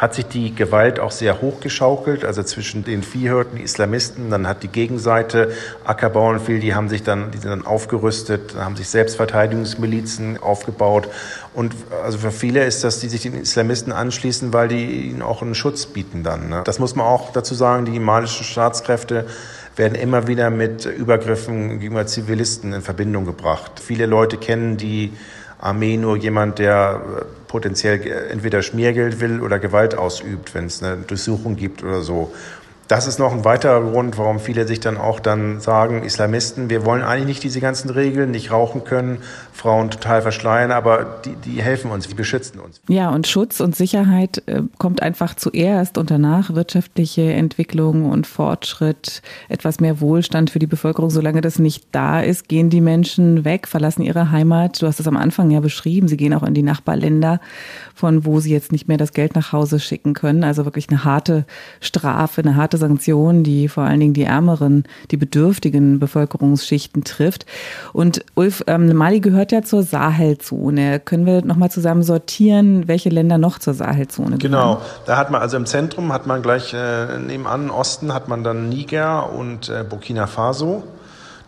hat 0.00 0.14
sich 0.14 0.24
die 0.24 0.54
Gewalt 0.54 0.98
auch 0.98 1.10
sehr 1.10 1.42
hochgeschaukelt, 1.42 2.24
also 2.24 2.42
zwischen 2.42 2.84
den 2.84 3.02
Viehhirten, 3.02 3.60
Islamisten, 3.60 4.30
dann 4.30 4.48
hat 4.48 4.62
die 4.62 4.68
Gegenseite 4.68 5.52
Ackerbauern 5.84 6.40
viel, 6.40 6.58
die 6.58 6.74
haben 6.74 6.88
sich 6.88 7.02
dann, 7.02 7.30
die 7.32 7.36
sind 7.36 7.50
dann 7.50 7.66
aufgerüstet, 7.66 8.54
haben 8.56 8.76
sich 8.76 8.88
Selbstverteidigungsmilizen 8.88 10.38
aufgebaut 10.38 11.10
und 11.52 11.74
also 12.02 12.16
für 12.16 12.30
viele 12.30 12.64
ist 12.64 12.82
das, 12.82 13.00
die 13.00 13.10
sich 13.10 13.24
den 13.24 13.34
Islamisten 13.34 13.92
anschließen, 13.92 14.54
weil 14.54 14.68
die 14.68 15.10
ihnen 15.10 15.20
auch 15.20 15.42
einen 15.42 15.54
Schutz 15.54 15.84
bieten 15.84 16.22
dann. 16.22 16.48
Ne? 16.48 16.62
Das 16.64 16.78
muss 16.78 16.96
man 16.96 17.04
auch 17.04 17.30
dazu 17.32 17.54
sagen, 17.54 17.84
die 17.84 17.98
malischen 17.98 18.44
Staatskräfte 18.44 19.26
werden 19.76 19.96
immer 19.96 20.26
wieder 20.26 20.48
mit 20.48 20.86
Übergriffen 20.86 21.78
gegenüber 21.78 22.06
Zivilisten 22.06 22.72
in 22.72 22.80
Verbindung 22.80 23.26
gebracht. 23.26 23.72
Viele 23.84 24.06
Leute 24.06 24.38
kennen 24.38 24.78
die 24.78 25.12
Armee 25.60 25.96
nur 25.96 26.16
jemand, 26.16 26.58
der 26.58 27.02
äh, 27.20 27.24
potenziell 27.46 28.00
entweder 28.30 28.62
Schmiergeld 28.62 29.20
will 29.20 29.40
oder 29.40 29.58
Gewalt 29.58 29.96
ausübt, 29.96 30.54
wenn 30.54 30.66
es 30.66 30.82
eine 30.82 31.02
Durchsuchung 31.02 31.56
gibt 31.56 31.82
oder 31.82 32.02
so. 32.02 32.32
Das 32.90 33.06
ist 33.06 33.20
noch 33.20 33.32
ein 33.32 33.44
weiterer 33.44 33.88
Grund, 33.88 34.18
warum 34.18 34.40
viele 34.40 34.66
sich 34.66 34.80
dann 34.80 34.96
auch 34.96 35.20
dann 35.20 35.60
sagen, 35.60 36.02
Islamisten, 36.02 36.70
wir 36.70 36.84
wollen 36.84 37.02
eigentlich 37.02 37.26
nicht 37.26 37.44
diese 37.44 37.60
ganzen 37.60 37.88
Regeln, 37.88 38.32
nicht 38.32 38.50
rauchen 38.50 38.82
können, 38.82 39.18
Frauen 39.52 39.92
total 39.92 40.22
verschleiern, 40.22 40.72
aber 40.72 41.20
die, 41.24 41.36
die 41.36 41.62
helfen 41.62 41.92
uns, 41.92 42.08
die 42.08 42.14
beschützen 42.14 42.58
uns. 42.58 42.80
Ja, 42.88 43.10
und 43.10 43.28
Schutz 43.28 43.60
und 43.60 43.76
Sicherheit 43.76 44.42
äh, 44.46 44.62
kommt 44.78 45.02
einfach 45.02 45.36
zuerst 45.36 45.98
und 45.98 46.10
danach 46.10 46.52
wirtschaftliche 46.56 47.32
Entwicklung 47.32 48.10
und 48.10 48.26
Fortschritt, 48.26 49.22
etwas 49.48 49.78
mehr 49.78 50.00
Wohlstand 50.00 50.50
für 50.50 50.58
die 50.58 50.66
Bevölkerung. 50.66 51.10
Solange 51.10 51.42
das 51.42 51.60
nicht 51.60 51.84
da 51.92 52.20
ist, 52.20 52.48
gehen 52.48 52.70
die 52.70 52.80
Menschen 52.80 53.44
weg, 53.44 53.68
verlassen 53.68 54.02
ihre 54.02 54.32
Heimat. 54.32 54.82
Du 54.82 54.88
hast 54.88 54.98
es 54.98 55.06
am 55.06 55.16
Anfang 55.16 55.52
ja 55.52 55.60
beschrieben, 55.60 56.08
sie 56.08 56.16
gehen 56.16 56.34
auch 56.34 56.42
in 56.42 56.54
die 56.54 56.64
Nachbarländer, 56.64 57.40
von 57.94 58.24
wo 58.24 58.40
sie 58.40 58.50
jetzt 58.50 58.72
nicht 58.72 58.88
mehr 58.88 58.98
das 58.98 59.12
Geld 59.12 59.36
nach 59.36 59.52
Hause 59.52 59.78
schicken 59.78 60.14
können. 60.14 60.42
Also 60.42 60.64
wirklich 60.64 60.88
eine 60.88 61.04
harte 61.04 61.44
Strafe, 61.80 62.40
eine 62.40 62.56
harte 62.56 62.79
Sanktionen, 62.80 63.44
die 63.44 63.68
vor 63.68 63.84
allen 63.84 64.00
Dingen 64.00 64.14
die 64.14 64.24
ärmeren, 64.24 64.84
die 65.12 65.16
bedürftigen 65.16 66.00
Bevölkerungsschichten 66.00 67.04
trifft. 67.04 67.46
Und 67.92 68.24
Ulf, 68.34 68.64
ähm, 68.66 68.96
Mali 68.96 69.20
gehört 69.20 69.52
ja 69.52 69.62
zur 69.62 69.84
Sahelzone. 69.84 70.98
Können 70.98 71.26
wir 71.26 71.44
nochmal 71.44 71.70
zusammen 71.70 72.02
sortieren, 72.02 72.88
welche 72.88 73.10
Länder 73.10 73.38
noch 73.38 73.60
zur 73.60 73.74
Sahelzone 73.74 74.38
gehören? 74.38 74.40
Genau, 74.40 74.82
da 75.06 75.16
hat 75.16 75.30
man 75.30 75.40
also 75.40 75.56
im 75.56 75.66
Zentrum 75.66 76.12
hat 76.12 76.26
man 76.26 76.42
gleich 76.42 76.74
äh, 76.74 77.18
nebenan, 77.18 77.70
Osten 77.70 78.12
hat 78.12 78.26
man 78.26 78.42
dann 78.42 78.68
Niger 78.68 79.32
und 79.32 79.68
äh, 79.68 79.84
Burkina 79.88 80.26
Faso. 80.26 80.82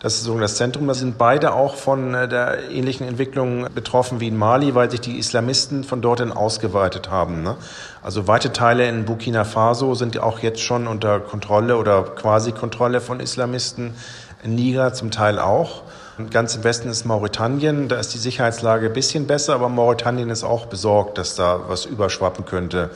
Das 0.03 0.15
ist 0.15 0.25
so 0.25 0.37
das 0.37 0.57
Zentrum. 0.57 0.85
Da 0.85 0.93
sind 0.93 1.17
beide 1.17 1.53
auch 1.53 1.75
von 1.75 2.13
äh, 2.13 2.27
der 2.27 2.69
ähnlichen 2.69 3.07
Entwicklung 3.07 3.67
betroffen 3.73 4.19
wie 4.19 4.27
in 4.27 4.37
Mali, 4.37 4.75
weil 4.75 4.91
sich 4.91 4.99
die 4.99 5.17
Islamisten 5.17 5.85
von 5.85 6.01
dorthin 6.01 6.33
ausgeweitet 6.33 7.09
haben. 7.09 7.41
Ne? 7.41 7.55
Also 8.01 8.27
weite 8.27 8.51
Teile 8.51 8.85
in 8.89 9.05
Burkina 9.05 9.45
Faso 9.45 9.95
sind 9.95 10.19
auch 10.19 10.39
jetzt 10.39 10.59
schon 10.59 10.87
unter 10.87 11.21
Kontrolle 11.21 11.77
oder 11.77 12.03
quasi 12.03 12.51
Kontrolle 12.51 12.99
von 12.99 13.21
Islamisten. 13.21 13.95
In 14.43 14.55
Niger 14.55 14.93
zum 14.93 15.09
Teil 15.09 15.39
auch. 15.39 15.83
Und 16.17 16.31
ganz 16.31 16.53
im 16.57 16.65
Westen 16.65 16.89
ist 16.89 17.05
Mauretanien. 17.05 17.87
Da 17.87 17.97
ist 17.97 18.13
die 18.13 18.17
Sicherheitslage 18.17 18.87
ein 18.87 18.93
bisschen 18.93 19.25
besser, 19.25 19.55
aber 19.55 19.69
Mauretanien 19.69 20.29
ist 20.29 20.43
auch 20.43 20.65
besorgt, 20.65 21.17
dass 21.17 21.35
da 21.35 21.61
was 21.69 21.85
überschwappen 21.85 22.43
könnte. 22.43 22.89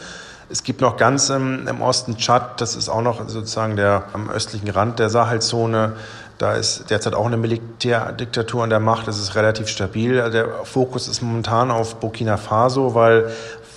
Es 0.49 0.63
gibt 0.63 0.81
noch 0.81 0.97
ganz 0.97 1.29
im, 1.29 1.67
im 1.67 1.81
Osten 1.81 2.17
Tschad, 2.17 2.61
das 2.61 2.75
ist 2.75 2.87
auch 2.87 3.01
noch 3.01 3.27
sozusagen 3.27 3.75
der 3.75 4.05
am 4.13 4.29
östlichen 4.29 4.69
Rand 4.69 4.99
der 4.99 5.09
Sahelzone. 5.09 5.93
Da 6.37 6.53
ist 6.53 6.89
derzeit 6.89 7.15
auch 7.15 7.25
eine 7.25 7.37
Militärdiktatur 7.37 8.63
an 8.63 8.69
der 8.69 8.79
Macht. 8.79 9.07
Das 9.07 9.19
ist 9.19 9.35
relativ 9.35 9.67
stabil. 9.67 10.29
Der 10.29 10.65
Fokus 10.65 11.07
ist 11.07 11.21
momentan 11.21 11.71
auf 11.71 11.95
Burkina 11.95 12.37
Faso, 12.37 12.93
weil 12.93 13.31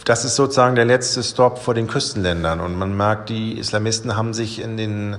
das 0.05 0.25
ist 0.25 0.37
sozusagen 0.37 0.75
der 0.75 0.85
letzte 0.85 1.23
Stop 1.23 1.59
vor 1.59 1.75
den 1.75 1.87
Küstenländern. 1.87 2.61
Und 2.61 2.79
man 2.79 2.96
merkt, 2.96 3.31
die 3.31 3.59
Islamisten 3.59 4.16
haben 4.16 4.35
sich 4.35 4.61
in 4.61 4.77
den 4.77 5.16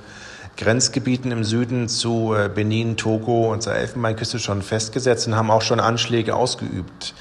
Grenzgebieten 0.58 1.32
im 1.32 1.44
Süden 1.44 1.88
zu 1.88 2.36
äh, 2.36 2.50
Benin, 2.50 2.98
Togo 2.98 3.52
und 3.52 3.64
zur 3.64 3.74
Elfenbeinküste 3.74 4.38
schon 4.38 4.62
festgesetzt 4.62 5.28
und 5.28 5.36
haben 5.36 5.50
auch 5.50 5.62
schon 5.62 5.80
Anschläge 5.80 6.36
ausgeübt. 6.36 7.16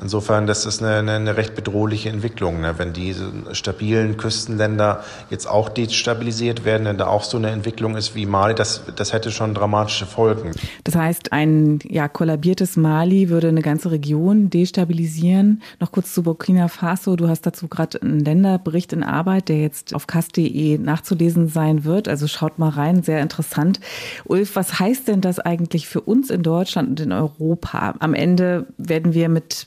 Insofern, 0.00 0.46
das 0.46 0.66
ist 0.66 0.82
eine, 0.82 1.10
eine, 1.10 1.36
recht 1.38 1.54
bedrohliche 1.54 2.10
Entwicklung, 2.10 2.60
ne? 2.60 2.74
wenn 2.76 2.92
diese 2.92 3.32
stabilen 3.52 4.18
Küstenländer 4.18 5.02
jetzt 5.30 5.48
auch 5.48 5.70
destabilisiert 5.70 6.66
werden, 6.66 6.86
wenn 6.86 6.98
da 6.98 7.06
auch 7.06 7.24
so 7.24 7.38
eine 7.38 7.50
Entwicklung 7.50 7.96
ist 7.96 8.14
wie 8.14 8.26
Mali, 8.26 8.54
das, 8.54 8.82
das 8.94 9.14
hätte 9.14 9.30
schon 9.30 9.54
dramatische 9.54 10.04
Folgen. 10.04 10.52
Das 10.84 10.96
heißt, 10.96 11.32
ein 11.32 11.78
ja, 11.88 12.08
kollabiertes 12.08 12.76
Mali 12.76 13.30
würde 13.30 13.48
eine 13.48 13.62
ganze 13.62 13.90
Region 13.90 14.50
destabilisieren. 14.50 15.62
Noch 15.80 15.92
kurz 15.92 16.12
zu 16.12 16.22
Burkina 16.22 16.68
Faso. 16.68 17.16
Du 17.16 17.28
hast 17.28 17.46
dazu 17.46 17.66
gerade 17.66 18.02
einen 18.02 18.20
Länderbericht 18.20 18.92
in 18.92 19.02
Arbeit, 19.02 19.48
der 19.48 19.60
jetzt 19.60 19.94
auf 19.94 20.06
kast.de 20.06 20.76
nachzulesen 20.76 21.48
sein 21.48 21.84
wird. 21.84 22.06
Also 22.06 22.26
schaut 22.26 22.58
mal 22.58 22.68
rein, 22.68 23.02
sehr 23.02 23.22
interessant. 23.22 23.80
Ulf, 24.24 24.56
was 24.56 24.78
heißt 24.78 25.08
denn 25.08 25.22
das 25.22 25.38
eigentlich 25.38 25.88
für 25.88 26.02
uns 26.02 26.28
in 26.28 26.42
Deutschland 26.42 26.90
und 26.90 27.00
in 27.00 27.12
Europa? 27.12 27.94
Am 27.98 28.12
Ende 28.12 28.66
werden 28.76 29.14
wir 29.14 29.30
mit 29.30 29.66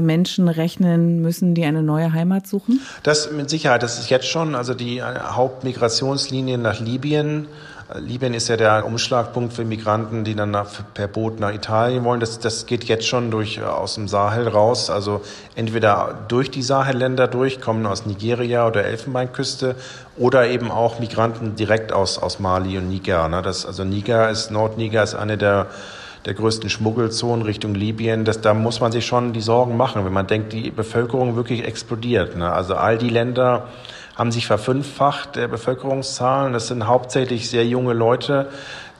Menschen 0.00 0.48
rechnen 0.48 1.20
müssen, 1.20 1.54
die 1.54 1.64
eine 1.64 1.82
neue 1.82 2.12
Heimat 2.12 2.46
suchen? 2.46 2.80
Das 3.02 3.32
mit 3.32 3.50
Sicherheit, 3.50 3.82
das 3.82 3.98
ist 3.98 4.10
jetzt 4.10 4.26
schon. 4.26 4.54
Also 4.54 4.74
die 4.74 5.02
Hauptmigrationslinie 5.02 6.58
nach 6.58 6.80
Libyen 6.80 7.46
Libyen 7.96 8.34
ist 8.34 8.48
ja 8.48 8.58
der 8.58 8.84
Umschlagpunkt 8.84 9.54
für 9.54 9.64
Migranten, 9.64 10.22
die 10.22 10.34
dann 10.34 10.50
nach, 10.50 10.66
per 10.92 11.08
Boot 11.08 11.40
nach 11.40 11.54
Italien 11.54 12.04
wollen. 12.04 12.20
Das, 12.20 12.38
das 12.38 12.66
geht 12.66 12.84
jetzt 12.84 13.06
schon 13.06 13.30
durch, 13.30 13.58
äh, 13.58 13.62
aus 13.62 13.94
dem 13.94 14.08
Sahel 14.08 14.46
raus. 14.46 14.90
Also 14.90 15.22
entweder 15.54 16.18
durch 16.28 16.50
die 16.50 16.62
Sahelländer 16.62 17.28
durch, 17.28 17.62
kommen 17.62 17.86
aus 17.86 18.04
Nigeria 18.04 18.66
oder 18.66 18.84
Elfenbeinküste 18.84 19.74
oder 20.18 20.48
eben 20.48 20.70
auch 20.70 20.98
Migranten 20.98 21.56
direkt 21.56 21.92
aus, 21.92 22.18
aus 22.18 22.38
Mali 22.40 22.76
und 22.76 22.90
Niger. 22.90 23.26
Ne? 23.28 23.40
Das, 23.40 23.64
also 23.64 23.84
Niger 23.84 24.28
ist, 24.28 24.50
Nordniger 24.50 25.02
ist 25.02 25.14
eine 25.14 25.38
der 25.38 25.68
der 26.28 26.34
größten 26.34 26.68
Schmuggelzonen 26.68 27.42
Richtung 27.42 27.74
Libyen, 27.74 28.26
das, 28.26 28.42
da 28.42 28.52
muss 28.52 28.80
man 28.80 28.92
sich 28.92 29.06
schon 29.06 29.32
die 29.32 29.40
Sorgen 29.40 29.78
machen, 29.78 30.04
wenn 30.04 30.12
man 30.12 30.26
denkt, 30.26 30.52
die 30.52 30.70
Bevölkerung 30.70 31.36
wirklich 31.36 31.64
explodiert. 31.64 32.36
Ne? 32.36 32.52
Also 32.52 32.74
all 32.74 32.98
die 32.98 33.08
Länder, 33.08 33.68
haben 34.18 34.32
sich 34.32 34.48
verfünffacht, 34.48 35.36
der 35.36 35.46
Bevölkerungszahlen. 35.46 36.52
Das 36.52 36.66
sind 36.66 36.88
hauptsächlich 36.88 37.48
sehr 37.48 37.64
junge 37.64 37.92
Leute, 37.92 38.50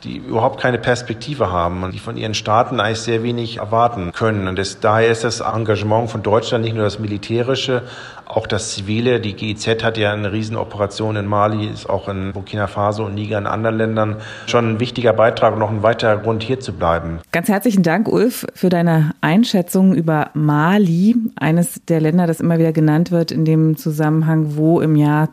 die 0.05 0.17
überhaupt 0.17 0.61
keine 0.61 0.79
Perspektive 0.79 1.51
haben 1.51 1.83
und 1.83 1.93
die 1.93 1.99
von 1.99 2.17
ihren 2.17 2.35
Staaten 2.35 2.81
eigentlich 2.81 3.01
sehr 3.01 3.23
wenig 3.23 3.59
erwarten 3.59 4.13
können. 4.13 4.49
Und 4.49 4.59
das, 4.59 4.81
daher 4.81 5.11
ist 5.11 5.25
das 5.25 5.41
Engagement 5.41 6.11
von 6.11 6.23
Deutschland 6.23 6.65
nicht 6.65 6.75
nur 6.75 6.85
das 6.85 6.99
militärische, 6.99 7.83
auch 8.29 8.47
das 8.47 8.73
Zivile. 8.73 9.21
Die 9.21 9.35
GIZ 9.35 9.83
hat 9.83 9.97
ja 9.97 10.13
eine 10.13 10.33
Riesenoperation 10.33 11.17
in 11.17 11.27
Mali, 11.27 11.67
ist 11.67 11.89
auch 11.89 12.09
in 12.09 12.33
Burkina 12.33 12.67
Faso 12.67 13.07
und 13.07 13.15
Niger 13.15 13.39
in 13.39 13.47
anderen 13.47 13.79
Ländern 13.79 14.17
schon 14.47 14.73
ein 14.73 14.81
wichtiger 14.81 15.13
Beitrag 15.13 15.55
und 15.55 15.59
noch 15.59 15.71
ein 15.71 15.83
weiterer 15.83 16.19
Grund, 16.19 16.43
hier 16.43 16.61
zu 16.61 16.73
bleiben. 16.73 17.21
Ganz 17.33 17.49
herzlichen 17.49 17.83
Dank, 17.83 18.09
Ulf, 18.09 18.47
für 18.55 18.69
deine 18.69 19.15
Einschätzung 19.21 19.95
über 19.95 20.31
Mali, 20.35 21.17
eines 21.37 21.81
der 21.89 22.01
Länder, 22.01 22.27
das 22.27 22.41
immer 22.41 22.59
wieder 22.59 22.73
genannt 22.73 23.11
wird 23.11 23.33
in 23.33 23.45
dem 23.45 23.77
Zusammenhang, 23.77 24.57
wo 24.57 24.81
im 24.81 24.95
Jahr 24.95 25.33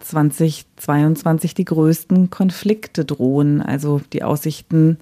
2022 0.86 1.54
die 1.54 1.66
größten 1.66 2.30
Konflikte 2.30 3.06
drohen. 3.06 3.62
Also 3.62 4.02
die 4.14 4.24
Aussichten 4.24 4.98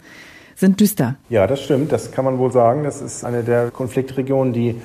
sind 0.55 0.79
düster. 0.79 1.15
Ja, 1.29 1.47
das 1.47 1.61
stimmt. 1.61 1.91
Das 1.91 2.11
kann 2.11 2.25
man 2.25 2.37
wohl 2.37 2.51
sagen. 2.51 2.83
Das 2.83 3.01
ist 3.01 3.23
eine 3.23 3.43
der 3.43 3.71
Konfliktregionen, 3.71 4.53
die 4.53 4.75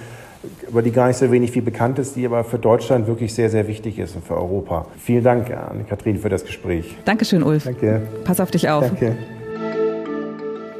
über 0.68 0.82
die 0.82 0.92
gar 0.92 1.08
nicht 1.08 1.16
so 1.16 1.30
wenig 1.30 1.50
viel 1.50 1.62
bekannt 1.62 1.98
ist, 1.98 2.16
die 2.16 2.24
aber 2.24 2.44
für 2.44 2.58
Deutschland 2.58 3.06
wirklich 3.06 3.34
sehr, 3.34 3.50
sehr 3.50 3.66
wichtig 3.66 3.98
ist 3.98 4.14
und 4.14 4.24
für 4.24 4.36
Europa. 4.36 4.86
Vielen 4.98 5.24
Dank 5.24 5.50
an 5.50 5.86
Kathrin 5.88 6.18
für 6.18 6.28
das 6.28 6.44
Gespräch. 6.44 6.96
Dankeschön, 7.04 7.42
Ulf. 7.42 7.64
Danke. 7.64 8.02
Pass 8.24 8.40
auf 8.40 8.50
dich 8.50 8.68
auf. 8.68 8.84
Danke. 8.84 9.16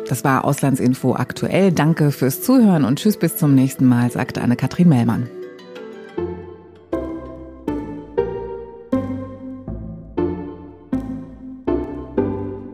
Das 0.09 0.25
war 0.25 0.45
Auslandsinfo 0.45 1.15
aktuell. 1.15 1.73
Danke 1.73 2.13
fürs 2.13 2.41
Zuhören 2.41 2.85
und 2.85 2.99
tschüss 2.99 3.19
bis 3.19 3.37
zum 3.37 3.55
nächsten 3.55 3.85
Mal, 3.85 4.11
sagte 4.11 4.41
Anne-Kathrin 4.41 4.89
Mellmann. 4.89 5.29